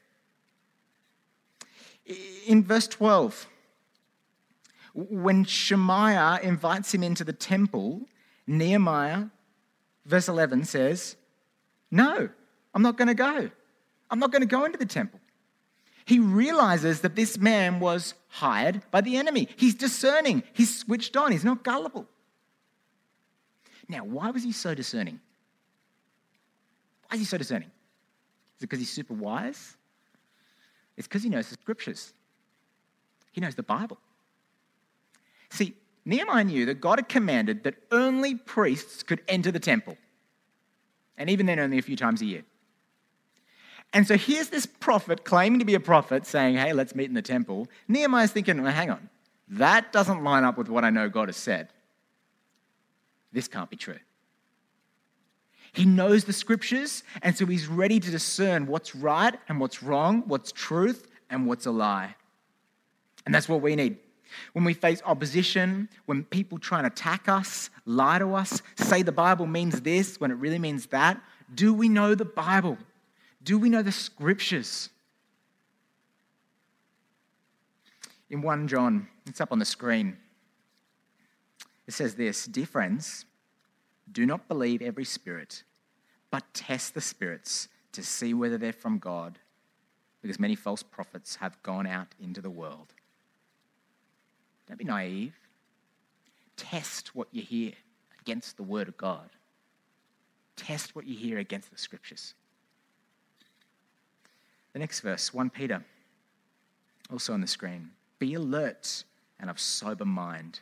In 2.45 2.63
verse 2.63 2.87
12, 2.87 3.47
when 4.93 5.45
Shemaiah 5.45 6.39
invites 6.43 6.93
him 6.93 7.01
into 7.01 7.23
the 7.23 7.33
temple, 7.33 8.01
Nehemiah, 8.45 9.25
verse 10.05 10.27
11 10.27 10.65
says, 10.65 11.15
No, 11.89 12.29
I'm 12.73 12.81
not 12.81 12.97
going 12.97 13.07
to 13.07 13.15
go. 13.15 13.49
I'm 14.09 14.19
not 14.19 14.31
going 14.31 14.41
to 14.41 14.47
go 14.47 14.65
into 14.65 14.77
the 14.77 14.85
temple. 14.85 15.19
He 16.05 16.19
realizes 16.19 17.01
that 17.01 17.15
this 17.15 17.37
man 17.37 17.79
was 17.79 18.13
hired 18.27 18.81
by 18.91 19.01
the 19.01 19.15
enemy. 19.17 19.47
He's 19.55 19.75
discerning, 19.75 20.43
he's 20.53 20.77
switched 20.77 21.15
on, 21.15 21.31
he's 21.31 21.45
not 21.45 21.63
gullible. 21.63 22.07
Now, 23.87 24.03
why 24.03 24.31
was 24.31 24.43
he 24.43 24.51
so 24.51 24.73
discerning? 24.75 25.19
Why 27.07 27.15
is 27.15 27.19
he 27.21 27.25
so 27.25 27.37
discerning? 27.37 27.69
Is 28.57 28.63
it 28.63 28.69
because 28.69 28.79
he's 28.79 28.91
super 28.91 29.13
wise? 29.13 29.77
It's 30.97 31.07
because 31.07 31.23
he 31.23 31.29
knows 31.29 31.49
the 31.49 31.55
scriptures, 31.55 32.13
he 33.31 33.41
knows 33.41 33.55
the 33.55 33.63
Bible. 33.63 33.97
See, 35.49 35.75
Nehemiah 36.05 36.43
knew 36.43 36.65
that 36.65 36.81
God 36.81 36.99
had 36.99 37.07
commanded 37.07 37.63
that 37.63 37.75
only 37.91 38.35
priests 38.35 39.03
could 39.03 39.21
enter 39.27 39.51
the 39.51 39.59
temple, 39.59 39.97
and 41.17 41.29
even 41.29 41.45
then, 41.45 41.59
only 41.59 41.77
a 41.77 41.81
few 41.81 41.95
times 41.95 42.21
a 42.21 42.25
year. 42.25 42.43
And 43.93 44.07
so 44.07 44.17
here's 44.17 44.49
this 44.49 44.65
prophet 44.65 45.23
claiming 45.23 45.59
to 45.59 45.65
be 45.65 45.75
a 45.75 45.79
prophet 45.79 46.25
saying, 46.25 46.55
Hey, 46.55 46.73
let's 46.73 46.95
meet 46.95 47.05
in 47.05 47.13
the 47.13 47.21
temple. 47.21 47.67
Nehemiah's 47.87 48.31
thinking, 48.31 48.61
well, 48.61 48.71
hang 48.71 48.89
on, 48.89 49.09
that 49.49 49.93
doesn't 49.93 50.23
line 50.23 50.43
up 50.43 50.57
with 50.57 50.67
what 50.67 50.83
I 50.83 50.89
know 50.89 51.09
God 51.09 51.27
has 51.27 51.37
said. 51.37 51.69
This 53.31 53.47
can't 53.47 53.69
be 53.69 53.77
true. 53.77 53.99
He 55.73 55.85
knows 55.85 56.25
the 56.25 56.33
scriptures, 56.33 57.03
and 57.23 57.35
so 57.35 57.47
he's 57.47 57.67
ready 57.67 57.99
to 57.99 58.11
discern 58.11 58.67
what's 58.67 58.95
right 58.95 59.33
and 59.49 59.59
what's 59.59 59.81
wrong, 59.81 60.23
what's 60.27 60.51
truth 60.51 61.07
and 61.31 61.47
what's 61.47 61.65
a 61.65 61.71
lie. 61.71 62.15
And 63.25 63.33
that's 63.33 63.49
what 63.49 63.61
we 63.61 63.75
need. 63.75 63.97
When 64.53 64.65
we 64.65 64.73
face 64.73 65.01
opposition, 65.03 65.89
when 66.05 66.23
people 66.25 66.59
try 66.59 66.79
and 66.79 66.87
attack 66.87 67.27
us, 67.27 67.71
lie 67.85 68.19
to 68.19 68.35
us, 68.35 68.61
say 68.75 69.01
the 69.01 69.11
Bible 69.11 69.47
means 69.47 69.81
this 69.81 70.19
when 70.19 70.29
it 70.29 70.35
really 70.35 70.59
means 70.59 70.87
that, 70.87 71.19
do 71.53 71.73
we 71.73 71.89
know 71.89 72.13
the 72.13 72.25
Bible? 72.25 72.77
Do 73.43 73.57
we 73.57 73.69
know 73.69 73.81
the 73.81 73.91
scriptures? 73.91 74.89
In 78.29 78.41
1 78.41 78.67
John, 78.67 79.07
it's 79.25 79.41
up 79.41 79.51
on 79.51 79.59
the 79.59 79.65
screen. 79.65 80.17
It 81.87 81.93
says 81.93 82.15
this 82.15 82.45
Dear 82.45 82.65
friends, 82.65 83.25
do 84.11 84.25
not 84.25 84.47
believe 84.47 84.81
every 84.81 85.05
spirit, 85.05 85.63
but 86.31 86.43
test 86.53 86.93
the 86.93 87.01
spirits 87.01 87.67
to 87.91 88.03
see 88.03 88.33
whether 88.33 88.57
they're 88.57 88.73
from 88.73 88.97
God, 88.97 89.39
because 90.21 90.39
many 90.39 90.55
false 90.55 90.83
prophets 90.83 91.35
have 91.37 91.61
gone 91.63 91.85
out 91.85 92.15
into 92.19 92.41
the 92.41 92.49
world. 92.49 92.93
Don't 94.67 94.77
be 94.77 94.85
naive. 94.85 95.35
Test 96.55 97.15
what 97.15 97.27
you 97.31 97.41
hear 97.41 97.73
against 98.21 98.57
the 98.57 98.63
Word 98.63 98.87
of 98.87 98.95
God. 98.95 99.29
Test 100.55 100.95
what 100.95 101.05
you 101.05 101.15
hear 101.15 101.39
against 101.39 101.71
the 101.71 101.77
Scriptures. 101.77 102.35
The 104.73 104.79
next 104.79 105.01
verse, 105.01 105.33
1 105.33 105.51
Peter, 105.51 105.83
also 107.11 107.33
on 107.33 107.41
the 107.41 107.47
screen. 107.47 107.91
Be 108.19 108.33
alert 108.33 109.03
and 109.39 109.49
of 109.49 109.59
sober 109.59 110.05
mind. 110.05 110.61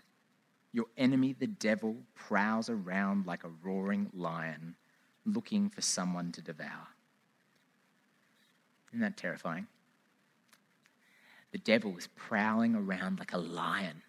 Your 0.74 0.88
enemy, 0.98 1.34
the 1.34 1.48
devil, 1.48 1.96
prowls 2.16 2.70
around 2.70 3.26
like 3.26 3.44
a 3.44 3.52
roaring 3.64 4.10
lion, 4.14 4.76
looking 5.26 5.70
for 5.70 5.82
someone 5.82 6.32
to 6.34 6.42
devour. 6.42 6.88
Isn't 8.92 9.02
that 9.02 9.18
terrifying? 9.18 9.68
The 11.52 11.58
devil 11.58 11.98
is 11.98 12.08
prowling 12.16 12.76
around 12.76 13.20
like 13.20 13.34
a 13.34 13.38
lion, 13.38 14.02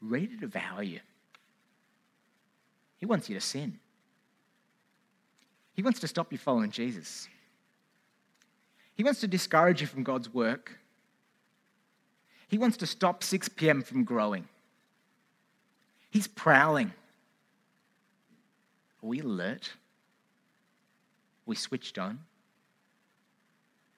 ready 0.00 0.26
to 0.26 0.36
devour 0.36 0.82
you. 0.82 1.00
He 2.98 3.06
wants 3.06 3.28
you 3.28 3.34
to 3.34 3.40
sin. 3.40 3.78
He 5.74 5.82
wants 5.82 6.00
to 6.00 6.08
stop 6.08 6.30
you 6.30 6.38
following 6.38 6.70
Jesus. 6.70 7.28
He 8.94 9.04
wants 9.04 9.20
to 9.20 9.28
discourage 9.28 9.80
you 9.80 9.86
from 9.86 10.02
God's 10.02 10.32
work. 10.32 10.78
He 12.48 12.58
wants 12.58 12.76
to 12.78 12.86
stop 12.86 13.22
6 13.22 13.48
p.m. 13.50 13.82
from 13.82 14.04
growing. 14.04 14.46
He's 16.10 16.26
prowling. 16.26 16.92
Are 19.02 19.06
we 19.06 19.20
alert? 19.20 19.68
Are 19.68 21.46
we 21.46 21.56
switched 21.56 21.98
on? 21.98 22.18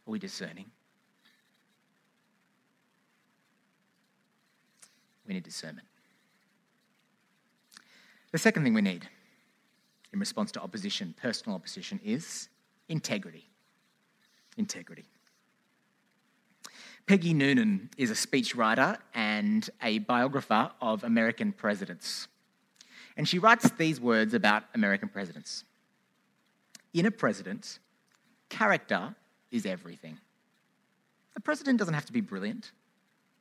Are 0.07 0.11
we 0.11 0.18
discerning? 0.18 0.66
We 5.26 5.35
need 5.35 5.42
discernment. 5.42 5.88
The 8.30 8.38
second 8.38 8.62
thing 8.62 8.74
we 8.74 8.83
need 8.83 9.09
in 10.12 10.20
response 10.20 10.52
to 10.52 10.62
opposition, 10.62 11.14
personal 11.20 11.57
opposition, 11.57 12.00
is 12.04 12.48
integrity. 12.88 13.48
Integrity. 14.56 15.04
Peggy 17.06 17.34
Noonan 17.34 17.90
is 17.98 18.10
a 18.10 18.14
speechwriter 18.14 18.96
and 19.14 19.68
a 19.82 19.98
biographer 19.98 20.70
of 20.80 21.04
American 21.04 21.52
presidents. 21.52 22.28
And 23.16 23.28
she 23.28 23.38
writes 23.38 23.68
these 23.72 24.00
words 24.00 24.32
about 24.32 24.64
American 24.74 25.08
presidents 25.08 25.64
In 26.94 27.04
a 27.04 27.10
president, 27.10 27.78
character 28.48 29.14
is 29.50 29.66
everything. 29.66 30.18
A 31.36 31.40
president 31.40 31.78
doesn't 31.78 31.94
have 31.94 32.06
to 32.06 32.12
be 32.12 32.22
brilliant, 32.22 32.72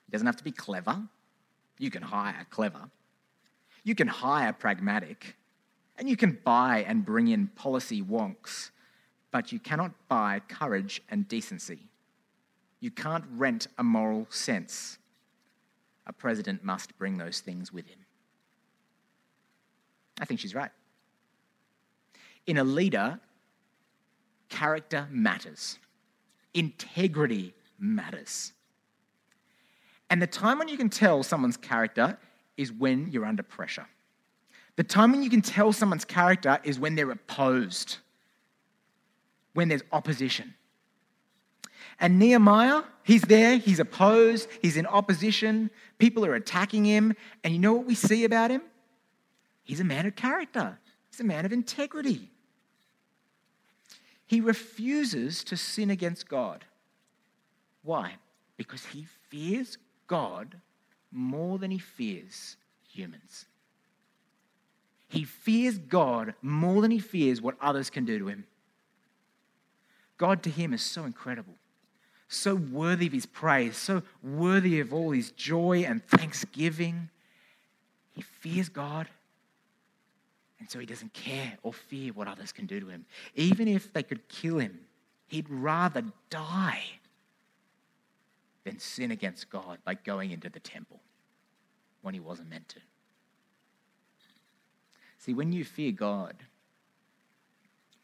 he 0.05 0.11
doesn't 0.11 0.27
have 0.27 0.37
to 0.37 0.43
be 0.43 0.51
clever. 0.51 1.01
You 1.79 1.89
can 1.89 2.03
hire 2.03 2.45
clever, 2.49 2.89
you 3.83 3.95
can 3.95 4.07
hire 4.07 4.53
pragmatic, 4.53 5.35
and 5.97 6.09
you 6.09 6.17
can 6.17 6.37
buy 6.43 6.85
and 6.87 7.05
bring 7.05 7.29
in 7.29 7.47
policy 7.47 8.01
wonks, 8.01 8.71
but 9.33 9.51
you 9.51 9.59
cannot 9.59 9.91
buy 10.07 10.39
courage 10.47 11.01
and 11.09 11.27
decency. 11.27 11.79
You 12.79 12.91
can't 12.91 13.25
rent 13.31 13.67
a 13.79 13.83
moral 13.83 14.27
sense. 14.29 14.99
A 16.05 16.13
president 16.13 16.63
must 16.63 16.95
bring 16.99 17.17
those 17.17 17.39
things 17.39 17.73
with 17.73 17.87
him. 17.87 17.97
I 20.21 20.25
think 20.25 20.39
she's 20.39 20.53
right. 20.53 20.69
In 22.45 22.59
a 22.59 22.63
leader, 22.63 23.19
character 24.49 25.07
matters, 25.09 25.79
integrity 26.53 27.55
matters. 27.79 28.53
And 30.11 30.21
the 30.21 30.27
time 30.27 30.59
when 30.59 30.67
you 30.67 30.77
can 30.77 30.89
tell 30.89 31.23
someone's 31.23 31.57
character 31.57 32.19
is 32.55 32.71
when 32.71 33.09
you're 33.09 33.25
under 33.25 33.41
pressure. 33.41 33.87
The 34.75 34.83
time 34.83 35.11
when 35.11 35.23
you 35.23 35.29
can 35.31 35.41
tell 35.41 35.73
someone's 35.73 36.05
character 36.05 36.59
is 36.63 36.77
when 36.77 36.93
they're 36.93 37.09
opposed, 37.09 37.97
when 39.53 39.67
there's 39.67 39.83
opposition. 39.91 40.53
And 41.99 42.19
Nehemiah, 42.19 42.83
he's 43.03 43.21
there, 43.21 43.57
he's 43.57 43.79
opposed, 43.79 44.49
he's 44.61 44.77
in 44.77 44.85
opposition, 44.85 45.69
people 45.99 46.25
are 46.25 46.35
attacking 46.35 46.85
him. 46.85 47.15
And 47.43 47.53
you 47.53 47.59
know 47.59 47.73
what 47.73 47.85
we 47.85 47.95
see 47.95 48.25
about 48.25 48.51
him? 48.51 48.61
He's 49.63 49.79
a 49.79 49.85
man 49.85 50.05
of 50.05 50.15
character, 50.15 50.79
he's 51.09 51.19
a 51.19 51.23
man 51.23 51.45
of 51.45 51.53
integrity. 51.53 52.29
He 54.25 54.41
refuses 54.41 55.43
to 55.45 55.57
sin 55.57 55.91
against 55.91 56.27
God. 56.27 56.65
Why? 57.83 58.15
Because 58.57 58.85
he 58.85 59.05
fears 59.29 59.77
God 60.07 60.55
more 61.11 61.59
than 61.59 61.69
he 61.69 61.77
fears 61.77 62.57
humans. 62.89 63.45
He 65.07 65.25
fears 65.25 65.77
God 65.77 66.33
more 66.41 66.81
than 66.81 66.89
he 66.89 66.97
fears 66.97 67.41
what 67.41 67.55
others 67.61 67.91
can 67.91 68.05
do 68.05 68.17
to 68.17 68.27
him. 68.27 68.45
God 70.23 70.41
to 70.43 70.49
him 70.49 70.71
is 70.71 70.81
so 70.81 71.03
incredible 71.03 71.55
so 72.29 72.55
worthy 72.55 73.07
of 73.07 73.13
his 73.13 73.25
praise, 73.25 73.75
so 73.75 74.03
worthy 74.23 74.79
of 74.79 74.93
all 74.93 75.11
his 75.11 75.31
joy 75.31 75.83
and 75.85 76.01
thanksgiving. 76.07 77.09
He 78.15 78.21
fears 78.21 78.69
God, 78.69 79.09
and 80.59 80.71
so 80.71 80.79
he 80.79 80.85
doesn't 80.85 81.11
care 81.11 81.57
or 81.61 81.73
fear 81.73 82.13
what 82.13 82.29
others 82.29 82.53
can 82.53 82.67
do 82.67 82.79
to 82.79 82.87
him. 82.87 83.05
Even 83.35 83.67
if 83.67 83.91
they 83.91 84.01
could 84.01 84.29
kill 84.29 84.59
him, 84.59 84.79
he'd 85.27 85.49
rather 85.49 86.05
die 86.29 86.85
than 88.63 88.79
sin 88.79 89.11
against 89.11 89.49
God 89.49 89.79
by 89.83 89.93
going 89.93 90.31
into 90.31 90.49
the 90.49 90.61
temple 90.61 91.01
when 92.01 92.13
he 92.13 92.21
wasn't 92.21 92.49
meant 92.49 92.69
to. 92.69 92.79
See, 95.17 95.33
when 95.33 95.51
you 95.51 95.65
fear 95.65 95.91
God, 95.91 96.35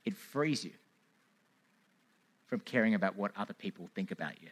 it 0.04 0.18
frees 0.18 0.66
you 0.66 0.72
from 2.50 2.60
caring 2.62 2.96
about 2.96 3.16
what 3.16 3.32
other 3.38 3.54
people 3.54 3.88
think 3.94 4.10
about 4.12 4.42
you. 4.42 4.50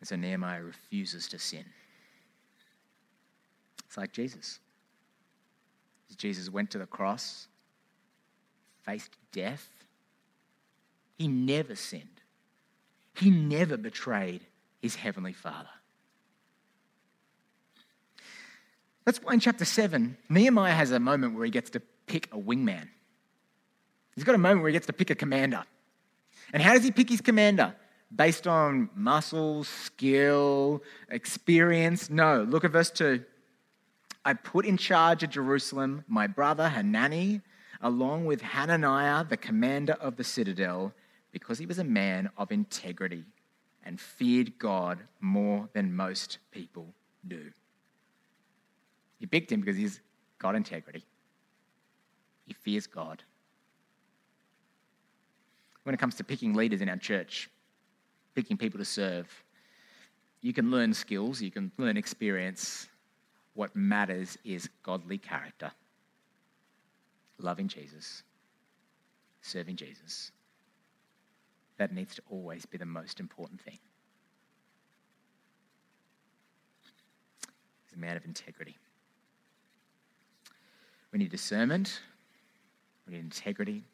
And 0.00 0.08
so 0.08 0.16
Nehemiah 0.16 0.62
refuses 0.62 1.28
to 1.28 1.38
sin. 1.38 1.64
It's 3.86 3.96
like 3.96 4.12
Jesus. 4.12 4.58
Jesus 6.16 6.50
went 6.50 6.70
to 6.72 6.78
the 6.78 6.86
cross, 6.86 7.48
faced 8.82 9.16
death. 9.32 9.68
He 11.16 11.28
never 11.28 11.74
sinned. 11.74 12.20
He 13.14 13.30
never 13.30 13.76
betrayed 13.76 14.42
his 14.82 14.96
heavenly 14.96 15.32
Father. 15.32 15.68
That's 19.04 19.22
why 19.22 19.34
in 19.34 19.40
chapter 19.40 19.64
7, 19.64 20.16
Nehemiah 20.28 20.74
has 20.74 20.90
a 20.90 20.98
moment 20.98 21.34
where 21.34 21.44
he 21.44 21.50
gets 21.50 21.70
to 21.70 21.80
pick 22.06 22.26
a 22.32 22.38
wingman. 22.38 22.88
He's 24.14 24.24
got 24.24 24.34
a 24.34 24.38
moment 24.38 24.62
where 24.62 24.68
he 24.68 24.72
gets 24.72 24.86
to 24.86 24.92
pick 24.92 25.10
a 25.10 25.14
commander. 25.14 25.64
And 26.52 26.62
how 26.62 26.74
does 26.74 26.84
he 26.84 26.90
pick 26.90 27.08
his 27.08 27.20
commander? 27.20 27.74
Based 28.14 28.46
on 28.46 28.90
muscle, 28.94 29.64
skill, 29.64 30.82
experience? 31.08 32.10
No. 32.10 32.42
Look 32.42 32.64
at 32.64 32.70
verse 32.70 32.90
2. 32.90 33.24
I 34.24 34.34
put 34.34 34.64
in 34.64 34.76
charge 34.76 35.22
of 35.22 35.30
Jerusalem 35.30 36.04
my 36.06 36.26
brother 36.26 36.68
Hanani, 36.68 37.40
along 37.80 38.24
with 38.24 38.40
Hananiah, 38.40 39.24
the 39.24 39.36
commander 39.36 39.94
of 39.94 40.16
the 40.16 40.24
citadel, 40.24 40.92
because 41.32 41.58
he 41.58 41.66
was 41.66 41.78
a 41.78 41.84
man 41.84 42.30
of 42.38 42.52
integrity 42.52 43.24
and 43.84 44.00
feared 44.00 44.58
God 44.58 45.00
more 45.20 45.68
than 45.72 45.94
most 45.94 46.38
people 46.52 46.86
do. 47.26 47.50
He 49.18 49.26
picked 49.26 49.50
him 49.50 49.60
because 49.60 49.76
he's 49.76 50.00
got 50.38 50.54
integrity. 50.54 51.04
He 52.46 52.54
fears 52.54 52.86
God. 52.86 53.22
When 55.84 55.94
it 55.94 55.98
comes 55.98 56.16
to 56.16 56.24
picking 56.24 56.54
leaders 56.54 56.80
in 56.80 56.88
our 56.88 56.96
church, 56.96 57.48
picking 58.34 58.56
people 58.56 58.78
to 58.78 58.84
serve, 58.84 59.28
you 60.40 60.52
can 60.52 60.70
learn 60.70 60.92
skills, 60.92 61.40
you 61.40 61.50
can 61.50 61.70
learn 61.78 61.96
experience. 61.96 62.88
What 63.54 63.74
matters 63.76 64.36
is 64.44 64.68
godly 64.82 65.18
character, 65.18 65.70
loving 67.38 67.68
Jesus, 67.68 68.22
serving 69.42 69.76
Jesus. 69.76 70.32
That 71.76 71.92
needs 71.92 72.14
to 72.16 72.22
always 72.30 72.66
be 72.66 72.78
the 72.78 72.86
most 72.86 73.20
important 73.20 73.60
thing. 73.60 73.78
He's 77.84 77.96
a 77.96 77.98
man 77.98 78.16
of 78.16 78.24
integrity. 78.24 78.76
We 81.12 81.18
need 81.18 81.30
discernment, 81.30 82.00
we 83.06 83.14
need 83.14 83.20
integrity. 83.24 83.84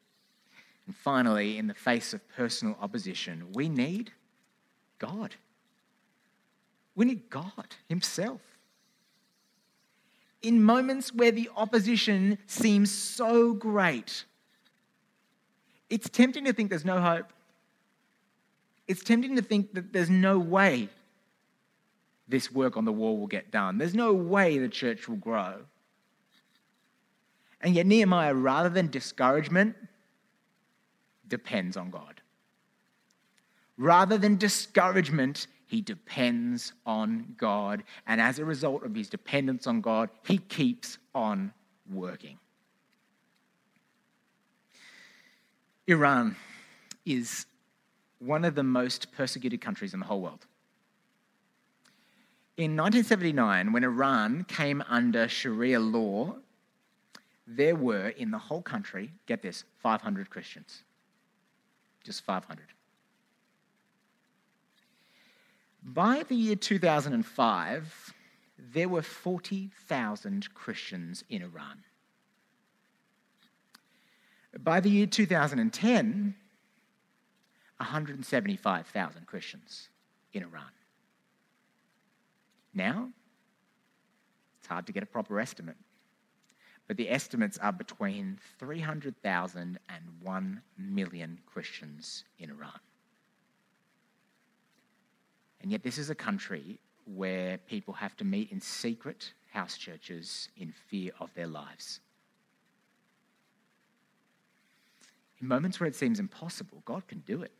And 0.90 0.96
finally, 0.96 1.56
in 1.56 1.68
the 1.68 1.74
face 1.74 2.12
of 2.12 2.28
personal 2.30 2.76
opposition, 2.80 3.52
we 3.52 3.68
need 3.68 4.10
God. 4.98 5.36
We 6.96 7.04
need 7.04 7.30
God 7.30 7.76
Himself. 7.88 8.40
In 10.42 10.60
moments 10.60 11.14
where 11.14 11.30
the 11.30 11.48
opposition 11.56 12.38
seems 12.48 12.90
so 12.90 13.52
great, 13.52 14.24
it's 15.88 16.08
tempting 16.08 16.44
to 16.46 16.52
think 16.52 16.70
there's 16.70 16.84
no 16.84 17.00
hope. 17.00 17.32
It's 18.88 19.04
tempting 19.04 19.36
to 19.36 19.42
think 19.42 19.74
that 19.74 19.92
there's 19.92 20.10
no 20.10 20.40
way 20.40 20.88
this 22.26 22.50
work 22.50 22.76
on 22.76 22.84
the 22.84 22.92
wall 22.92 23.16
will 23.16 23.28
get 23.28 23.52
done. 23.52 23.78
There's 23.78 23.94
no 23.94 24.12
way 24.12 24.58
the 24.58 24.68
church 24.68 25.08
will 25.08 25.18
grow. 25.18 25.60
And 27.60 27.76
yet, 27.76 27.86
Nehemiah, 27.86 28.34
rather 28.34 28.70
than 28.70 28.88
discouragement, 28.88 29.76
depends 31.30 31.78
on 31.78 31.90
God. 31.90 32.20
Rather 33.78 34.18
than 34.18 34.36
discouragement, 34.36 35.46
he 35.66 35.80
depends 35.80 36.74
on 36.84 37.34
God. 37.38 37.82
And 38.06 38.20
as 38.20 38.38
a 38.38 38.44
result 38.44 38.84
of 38.84 38.94
his 38.94 39.08
dependence 39.08 39.66
on 39.66 39.80
God, 39.80 40.10
he 40.26 40.36
keeps 40.36 40.98
on 41.14 41.54
working. 41.90 42.38
Iran 45.86 46.36
is 47.06 47.46
one 48.18 48.44
of 48.44 48.54
the 48.54 48.62
most 48.62 49.12
persecuted 49.12 49.60
countries 49.60 49.94
in 49.94 50.00
the 50.00 50.06
whole 50.06 50.20
world. 50.20 50.44
In 52.56 52.76
1979, 52.76 53.72
when 53.72 53.84
Iran 53.84 54.44
came 54.44 54.84
under 54.88 55.26
Sharia 55.26 55.80
law, 55.80 56.34
there 57.46 57.74
were 57.74 58.10
in 58.10 58.30
the 58.30 58.38
whole 58.38 58.60
country, 58.60 59.12
get 59.26 59.40
this, 59.40 59.64
500 59.78 60.28
Christians. 60.28 60.82
Just 62.10 62.24
500. 62.24 62.64
By 65.80 66.24
the 66.26 66.34
year 66.34 66.56
2005, 66.56 68.14
there 68.58 68.88
were 68.88 69.00
40,000 69.00 70.52
Christians 70.52 71.22
in 71.30 71.42
Iran. 71.42 71.84
By 74.58 74.80
the 74.80 74.90
year 74.90 75.06
2010, 75.06 76.34
175,000 77.76 79.26
Christians 79.28 79.88
in 80.32 80.42
Iran. 80.42 80.72
Now, 82.74 83.10
it's 84.58 84.66
hard 84.66 84.84
to 84.88 84.92
get 84.92 85.04
a 85.04 85.06
proper 85.06 85.38
estimate 85.38 85.76
but 86.90 86.96
the 86.96 87.08
estimates 87.08 87.56
are 87.58 87.70
between 87.70 88.36
300,000 88.58 89.78
and 89.88 90.04
1 90.22 90.62
million 90.76 91.38
Christians 91.46 92.24
in 92.40 92.50
Iran. 92.50 92.80
And 95.62 95.70
yet, 95.70 95.84
this 95.84 95.98
is 95.98 96.10
a 96.10 96.16
country 96.16 96.80
where 97.04 97.58
people 97.58 97.94
have 97.94 98.16
to 98.16 98.24
meet 98.24 98.50
in 98.50 98.60
secret 98.60 99.32
house 99.52 99.78
churches 99.78 100.48
in 100.56 100.74
fear 100.88 101.12
of 101.20 101.32
their 101.34 101.46
lives. 101.46 102.00
In 105.40 105.46
moments 105.46 105.78
where 105.78 105.86
it 105.86 105.94
seems 105.94 106.18
impossible, 106.18 106.82
God 106.84 107.06
can 107.06 107.20
do 107.20 107.42
it. 107.42 107.52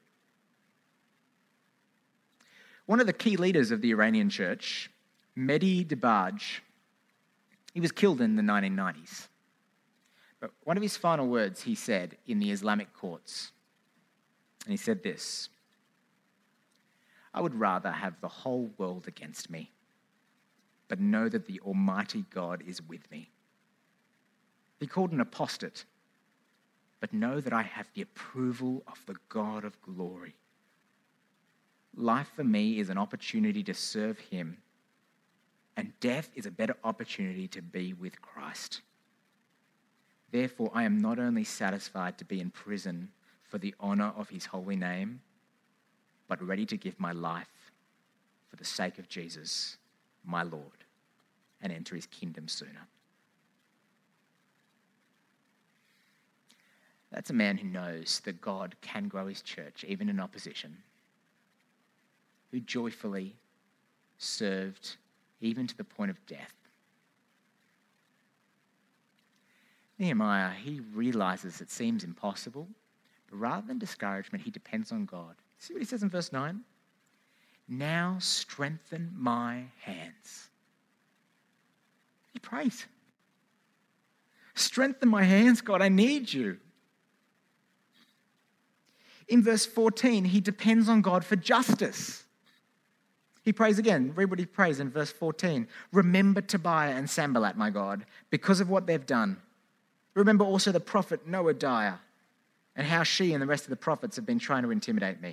One 2.87 2.99
of 2.99 3.07
the 3.07 3.13
key 3.13 3.37
leaders 3.37 3.71
of 3.71 3.81
the 3.81 3.93
Iranian 3.93 4.29
church, 4.29 4.91
Mehdi 5.39 5.87
Dibaj, 5.87 6.63
he 7.73 7.81
was 7.81 7.93
killed 7.93 8.21
in 8.21 8.37
the 8.37 8.43
1990s. 8.43 9.29
But 10.41 10.51
one 10.65 10.77
of 10.77 10.83
his 10.83 10.97
final 10.97 11.27
words 11.27 11.63
he 11.63 11.75
said 11.75 12.17
in 12.27 12.39
the 12.39 12.51
Islamic 12.51 12.93
courts, 12.95 13.53
and 14.65 14.73
he 14.73 14.77
said 14.77 15.03
this 15.03 15.49
I 17.33 17.41
would 17.41 17.55
rather 17.55 17.91
have 17.91 18.21
the 18.21 18.29
whole 18.29 18.71
world 18.79 19.07
against 19.07 19.51
me, 19.51 19.71
but 20.89 21.01
know 21.01 21.29
that 21.29 21.47
the 21.47 21.61
Almighty 21.61 22.25
God 22.31 22.63
is 22.67 22.83
with 22.83 23.09
me. 23.11 23.31
Be 24.79 24.87
called 24.87 25.13
an 25.13 25.21
apostate, 25.21 25.85
but 27.01 27.13
know 27.13 27.41
that 27.41 27.53
I 27.53 27.63
have 27.63 27.89
the 27.95 28.03
approval 28.03 28.83
of 28.87 28.99
the 29.07 29.17
God 29.29 29.65
of 29.65 29.81
glory. 29.83 30.35
Life 31.95 32.31
for 32.35 32.45
me 32.45 32.79
is 32.79 32.89
an 32.89 32.99
opportunity 32.99 33.63
to 33.65 33.75
serve 33.75 34.19
Him 34.19 34.59
and 35.81 35.99
death 36.01 36.29
is 36.35 36.45
a 36.45 36.51
better 36.51 36.77
opportunity 36.85 37.49
to 37.49 37.63
be 37.63 37.95
with 37.95 38.21
Christ. 38.21 38.83
Therefore, 40.31 40.71
I 40.75 40.83
am 40.83 41.01
not 41.01 41.19
only 41.19 41.43
satisfied 41.43 42.19
to 42.19 42.25
be 42.27 42.39
in 42.39 42.51
prison 42.51 43.09
for 43.45 43.57
the 43.57 43.75
honor 43.81 44.13
of 44.15 44.29
his 44.29 44.45
holy 44.45 44.77
name, 44.77 45.23
but 46.29 46.47
ready 46.47 46.67
to 46.67 46.77
give 46.77 47.01
my 47.01 47.13
life 47.13 47.73
for 48.51 48.57
the 48.57 48.65
sake 48.65 48.99
of 48.99 49.09
Jesus, 49.09 49.79
my 50.23 50.43
Lord, 50.43 50.85
and 51.63 51.73
enter 51.73 51.95
his 51.95 52.05
kingdom 52.05 52.47
sooner. 52.47 52.87
That's 57.11 57.31
a 57.31 57.35
man 57.35 57.57
who 57.57 57.69
knows 57.69 58.21
that 58.27 58.43
God 58.43 58.77
can 58.83 59.09
grow 59.09 59.29
his 59.29 59.41
church 59.41 59.83
even 59.89 60.11
in 60.11 60.21
opposition, 60.21 60.77
who 62.51 62.61
joyfully 62.61 63.35
served 64.19 64.99
even 65.41 65.67
to 65.67 65.77
the 65.77 65.85
point 65.85 66.11
of 66.11 66.25
death. 66.27 66.55
Nehemiah, 69.99 70.51
he 70.51 70.81
realizes 70.95 71.61
it 71.61 71.71
seems 71.71 72.05
impossible, 72.05 72.69
but 73.29 73.37
rather 73.37 73.67
than 73.67 73.79
discouragement, 73.79 74.45
he 74.45 74.51
depends 74.51 74.93
on 74.93 75.05
God. 75.05 75.35
See 75.59 75.75
what 75.75 75.83
he 75.83 75.87
says 75.87 76.03
in 76.03 76.09
verse 76.09 76.33
9? 76.33 76.61
Now 77.69 78.17
strengthen 78.19 79.13
my 79.15 79.65
hands. 79.83 80.49
He 82.33 82.39
prays. 82.39 82.87
Strengthen 84.55 85.09
my 85.09 85.23
hands, 85.23 85.61
God, 85.61 85.83
I 85.83 85.89
need 85.89 86.33
you. 86.33 86.59
In 89.29 89.43
verse 89.43 89.65
14, 89.65 90.25
he 90.25 90.41
depends 90.41 90.89
on 90.89 91.03
God 91.03 91.25
for 91.25 91.37
justice. 91.37 92.25
He 93.51 93.53
prays 93.53 93.81
again. 93.81 94.13
Read 94.15 94.31
what 94.31 94.39
he 94.39 94.47
prays 94.47 94.79
in 94.79 94.91
verse 94.91 95.11
14. 95.11 95.67
Remember 95.91 96.41
Tobiah 96.41 96.93
and 96.93 97.11
Sanballat, 97.11 97.57
my 97.57 97.69
God, 97.69 98.07
because 98.31 98.61
of 98.61 98.71
what 98.71 98.87
they've 98.87 99.05
done. 99.05 99.39
Remember 100.15 100.45
also 100.45 100.71
the 100.71 100.79
prophet 100.79 101.29
Noadiah 101.29 101.99
and 102.77 102.87
how 102.87 103.03
she 103.03 103.33
and 103.33 103.43
the 103.43 103.49
rest 103.49 103.65
of 103.65 103.71
the 103.71 103.77
prophets 103.77 104.15
have 104.15 104.25
been 104.25 104.39
trying 104.39 104.63
to 104.63 104.71
intimidate 104.71 105.21
me. 105.21 105.31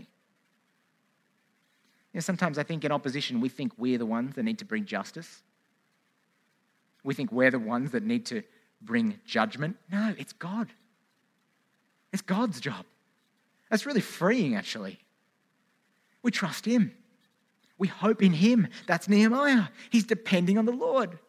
You 2.11 2.15
know, 2.15 2.21
sometimes 2.21 2.57
I 2.57 2.63
think 2.63 2.83
in 2.83 2.91
opposition, 2.91 3.39
we 3.39 3.49
think 3.49 3.73
we're 3.77 3.99
the 3.99 4.05
ones 4.07 4.33
that 4.33 4.41
need 4.41 4.57
to 4.57 4.65
bring 4.65 4.85
justice. 4.85 5.43
We 7.03 7.13
think 7.13 7.31
we're 7.31 7.51
the 7.51 7.59
ones 7.59 7.91
that 7.91 8.01
need 8.01 8.25
to 8.25 8.41
bring 8.81 9.19
judgment. 9.27 9.77
No, 9.91 10.15
it's 10.17 10.33
God. 10.33 10.69
It's 12.11 12.23
God's 12.23 12.59
job. 12.59 12.83
That's 13.69 13.85
really 13.85 14.01
freeing, 14.01 14.55
actually. 14.55 14.97
We 16.23 16.31
trust 16.31 16.65
Him. 16.65 16.96
We 17.77 17.87
hope 17.87 18.21
in 18.21 18.33
Him. 18.33 18.67
That's 18.87 19.07
Nehemiah. 19.07 19.65
He's 19.89 20.05
depending 20.05 20.57
on 20.57 20.65
the 20.65 20.71
Lord. 20.71 21.19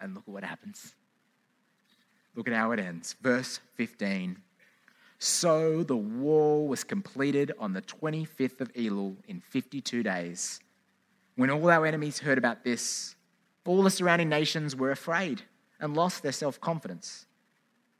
And 0.00 0.14
look 0.14 0.24
at 0.26 0.32
what 0.32 0.44
happens. 0.44 0.94
Look 2.36 2.46
at 2.46 2.54
how 2.54 2.70
it 2.72 2.78
ends. 2.78 3.16
Verse 3.20 3.60
15. 3.74 4.36
So 5.18 5.82
the 5.82 5.96
wall 5.96 6.68
was 6.68 6.84
completed 6.84 7.52
on 7.58 7.72
the 7.72 7.82
25th 7.82 8.60
of 8.60 8.72
Elul 8.74 9.16
in 9.26 9.40
52 9.40 10.04
days. 10.04 10.60
When 11.34 11.50
all 11.50 11.68
our 11.70 11.84
enemies 11.84 12.20
heard 12.20 12.38
about 12.38 12.62
this, 12.62 13.16
all 13.64 13.82
the 13.82 13.90
surrounding 13.90 14.28
nations 14.28 14.76
were 14.76 14.92
afraid 14.92 15.42
and 15.80 15.96
lost 15.96 16.22
their 16.22 16.32
self 16.32 16.60
confidence 16.60 17.26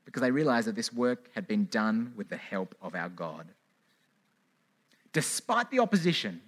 because 0.05 0.23
they 0.23 0.31
realized 0.31 0.67
that 0.69 0.77
this 0.77 0.93
work 0.93 1.29
had 1.35 1.47
been 1.47 1.67
done 1.67 2.13
with 2.17 2.29
the 2.29 2.37
help 2.37 2.75
of 2.81 2.95
our 2.95 3.09
God. 3.09 3.47
Despite 5.19 5.73
the 5.73 5.81
opposition, 5.81 6.41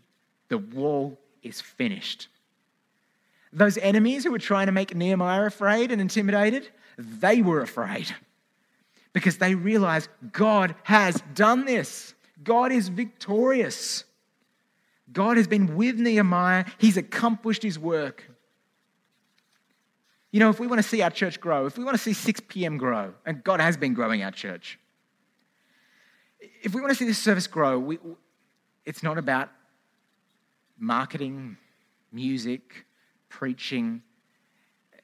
the 0.48 0.58
wall 0.58 1.18
is 1.42 1.60
finished. 1.60 2.28
Those 3.52 3.76
enemies 3.78 4.22
who 4.22 4.30
were 4.30 4.38
trying 4.38 4.66
to 4.66 4.72
make 4.72 4.94
Nehemiah 4.94 5.44
afraid 5.44 5.90
and 5.90 6.00
intimidated, 6.00 6.68
they 6.96 7.42
were 7.42 7.62
afraid 7.62 8.14
because 9.12 9.38
they 9.38 9.56
realized 9.56 10.08
God 10.30 10.76
has 10.84 11.20
done 11.34 11.64
this. 11.64 12.14
God 12.44 12.70
is 12.70 12.88
victorious. 12.88 14.04
God 15.12 15.36
has 15.36 15.48
been 15.48 15.74
with 15.74 15.96
Nehemiah, 15.96 16.64
He's 16.78 16.96
accomplished 16.96 17.64
His 17.64 17.76
work. 17.76 18.30
You 20.30 20.38
know, 20.38 20.48
if 20.48 20.60
we 20.60 20.68
want 20.68 20.80
to 20.80 20.88
see 20.88 21.02
our 21.02 21.10
church 21.10 21.40
grow, 21.40 21.66
if 21.66 21.76
we 21.76 21.82
want 21.82 21.96
to 21.96 22.02
see 22.04 22.12
6 22.12 22.38
p.m. 22.46 22.78
grow, 22.78 23.14
and 23.26 23.42
God 23.42 23.58
has 23.58 23.76
been 23.76 23.94
growing 23.94 24.22
our 24.22 24.30
church, 24.30 24.78
if 26.62 26.72
we 26.72 26.80
want 26.80 26.92
to 26.92 26.94
see 26.94 27.04
this 27.04 27.18
service 27.18 27.48
grow, 27.48 27.80
we, 27.80 27.98
it's 28.84 29.02
not 29.02 29.18
about 29.18 29.50
marketing, 30.78 31.56
music, 32.12 32.84
preaching. 33.28 34.02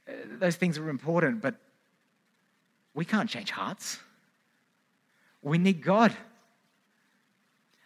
Uh, 0.08 0.12
those 0.38 0.56
things 0.56 0.78
are 0.78 0.88
important, 0.88 1.40
but 1.40 1.56
we 2.94 3.04
can't 3.04 3.28
change 3.28 3.50
hearts. 3.50 3.98
We 5.42 5.58
need 5.58 5.82
God. 5.82 6.16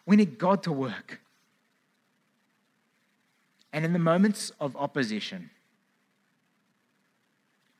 We 0.05 0.15
need 0.15 0.37
God 0.37 0.63
to 0.63 0.71
work. 0.71 1.21
And 3.73 3.85
in 3.85 3.93
the 3.93 3.99
moments 3.99 4.51
of 4.59 4.75
opposition, 4.75 5.49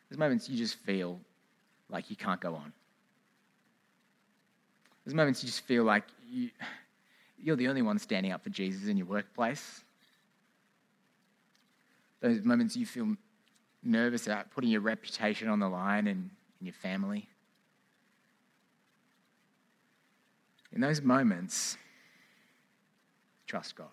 there's 0.09 0.19
moments 0.19 0.49
you 0.49 0.57
just 0.57 0.75
feel 0.75 1.19
like 1.89 2.09
you 2.09 2.15
can't 2.15 2.39
go 2.39 2.55
on. 2.55 2.71
There's 5.03 5.15
moments 5.15 5.43
you 5.43 5.47
just 5.47 5.61
feel 5.61 5.83
like 5.83 6.03
you, 6.29 6.49
you're 7.43 7.55
the 7.55 7.67
only 7.67 7.81
one 7.81 7.99
standing 7.99 8.31
up 8.31 8.43
for 8.43 8.49
Jesus 8.49 8.87
in 8.87 8.97
your 8.97 9.07
workplace. 9.07 9.83
Those 12.21 12.43
moments 12.43 12.75
you 12.75 12.85
feel 12.85 13.15
nervous 13.83 14.27
about 14.27 14.51
putting 14.51 14.69
your 14.69 14.81
reputation 14.81 15.47
on 15.47 15.59
the 15.59 15.67
line 15.67 16.07
and 16.07 16.29
in 16.59 16.67
your 16.67 16.73
family. 16.73 17.27
In 20.71 20.81
those 20.81 21.01
moments, 21.01 21.77
trust 23.47 23.75
God. 23.75 23.87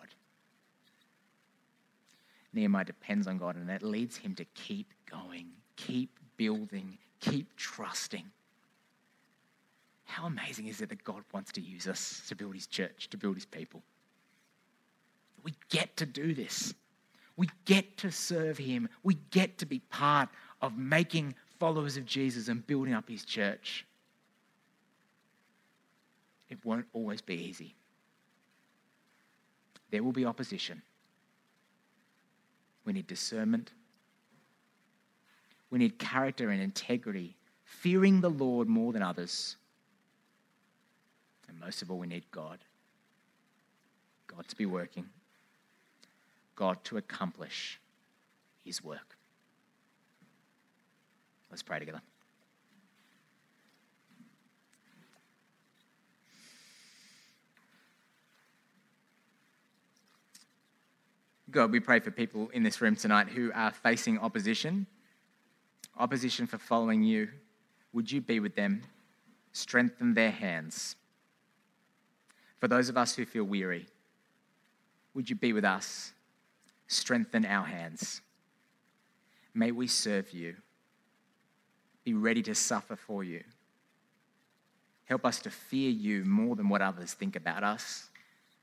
Nehemiah 2.53 2.85
depends 2.85 3.27
on 3.27 3.37
God, 3.37 3.55
and 3.55 3.69
that 3.69 3.83
leads 3.83 4.17
him 4.17 4.33
to 4.35 4.45
keep 4.45 4.93
going, 5.09 5.47
keep 5.75 6.17
building, 6.37 6.97
keep 7.19 7.55
trusting. 7.57 8.23
How 10.09 10.25
amazing 10.25 10.65
is 10.65 10.81
it 10.81 10.89
that 10.89 11.03
God 11.03 11.21
wants 11.31 11.51
to 11.51 11.61
use 11.61 11.87
us 11.87 12.23
to 12.29 12.35
build 12.35 12.55
his 12.55 12.65
church, 12.65 13.09
to 13.11 13.17
build 13.17 13.35
his 13.35 13.45
people? 13.45 13.83
We 15.43 15.53
get 15.69 15.95
to 15.97 16.05
do 16.07 16.33
this. 16.33 16.73
We 17.37 17.47
get 17.65 17.95
to 17.97 18.11
serve 18.11 18.57
him. 18.57 18.89
We 19.03 19.19
get 19.29 19.59
to 19.59 19.67
be 19.67 19.79
part 19.79 20.29
of 20.63 20.75
making 20.75 21.35
followers 21.59 21.95
of 21.95 22.05
Jesus 22.05 22.47
and 22.47 22.65
building 22.65 22.95
up 22.95 23.07
his 23.07 23.23
church. 23.23 23.85
It 26.49 26.57
won't 26.65 26.87
always 26.91 27.21
be 27.21 27.35
easy. 27.35 27.75
There 29.91 30.01
will 30.01 30.11
be 30.11 30.25
opposition. 30.25 30.81
We 32.83 32.93
need 32.93 33.05
discernment. 33.05 33.73
We 35.69 35.77
need 35.77 35.99
character 35.99 36.49
and 36.49 36.59
integrity, 36.63 37.37
fearing 37.63 38.21
the 38.21 38.31
Lord 38.31 38.67
more 38.67 38.91
than 38.91 39.03
others. 39.03 39.55
And 41.49 41.59
most 41.59 41.81
of 41.81 41.89
all, 41.89 41.97
we 41.97 42.07
need 42.07 42.23
God. 42.31 42.59
God 44.27 44.47
to 44.47 44.55
be 44.55 44.67
working, 44.67 45.09
God 46.55 46.83
to 46.85 46.97
accomplish 46.97 47.79
his 48.63 48.83
work. 48.83 49.17
Let's 51.49 51.63
pray 51.63 51.79
together. 51.79 52.01
God, 61.49 61.71
we 61.71 61.79
pray 61.79 61.99
for 61.99 62.11
people 62.11 62.49
in 62.49 62.61
this 62.61 62.79
room 62.79 62.95
tonight 62.95 63.29
who 63.29 63.51
are 63.55 63.71
facing 63.71 64.19
opposition, 64.19 64.85
opposition 65.97 66.45
for 66.45 66.59
following 66.59 67.01
you. 67.01 67.29
Would 67.93 68.11
you 68.11 68.21
be 68.21 68.39
with 68.39 68.55
them? 68.55 68.83
Strengthen 69.53 70.13
their 70.13 70.29
hands. 70.29 70.95
For 72.59 72.67
those 72.67 72.89
of 72.89 72.97
us 72.97 73.15
who 73.15 73.25
feel 73.25 73.45
weary, 73.45 73.87
would 75.13 75.29
you 75.29 75.35
be 75.35 75.53
with 75.53 75.65
us? 75.65 76.13
Strengthen 76.87 77.45
our 77.45 77.65
hands. 77.65 78.21
May 79.53 79.71
we 79.71 79.87
serve 79.87 80.31
you 80.31 80.55
be 82.03 82.13
ready 82.13 82.41
to 82.41 82.55
suffer 82.55 82.95
for 82.95 83.23
you. 83.23 83.43
Help 85.05 85.25
us 85.25 85.39
to 85.39 85.51
fear 85.51 85.89
you 85.89 86.23
more 86.23 86.55
than 86.55 86.69
what 86.69 86.81
others 86.81 87.13
think 87.13 87.35
about 87.35 87.63
us, 87.63 88.09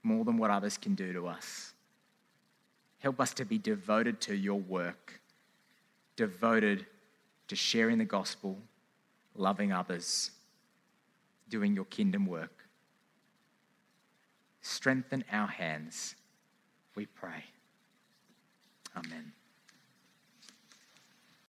more 0.03 0.25
than 0.25 0.39
what 0.39 0.51
others 0.51 0.77
can 0.77 0.95
do 0.95 1.13
to 1.13 1.27
us. 1.27 1.73
Help 2.99 3.21
us 3.21 3.33
to 3.35 3.45
be 3.45 3.59
devoted 3.59 4.21
to 4.23 4.35
your 4.35 4.59
work, 4.59 5.21
devoted 6.17 6.87
to 7.49 7.55
sharing 7.55 7.99
the 7.99 8.05
gospel, 8.05 8.59
loving 9.37 9.73
others, 9.73 10.31
doing 11.49 11.75
your 11.75 11.85
kingdom 11.85 12.27
work. 12.27 12.56
Strengthen 14.69 15.23
our 15.31 15.47
hands, 15.47 16.17
we 16.97 17.07
pray. 17.07 17.45
Amen. 18.97 19.33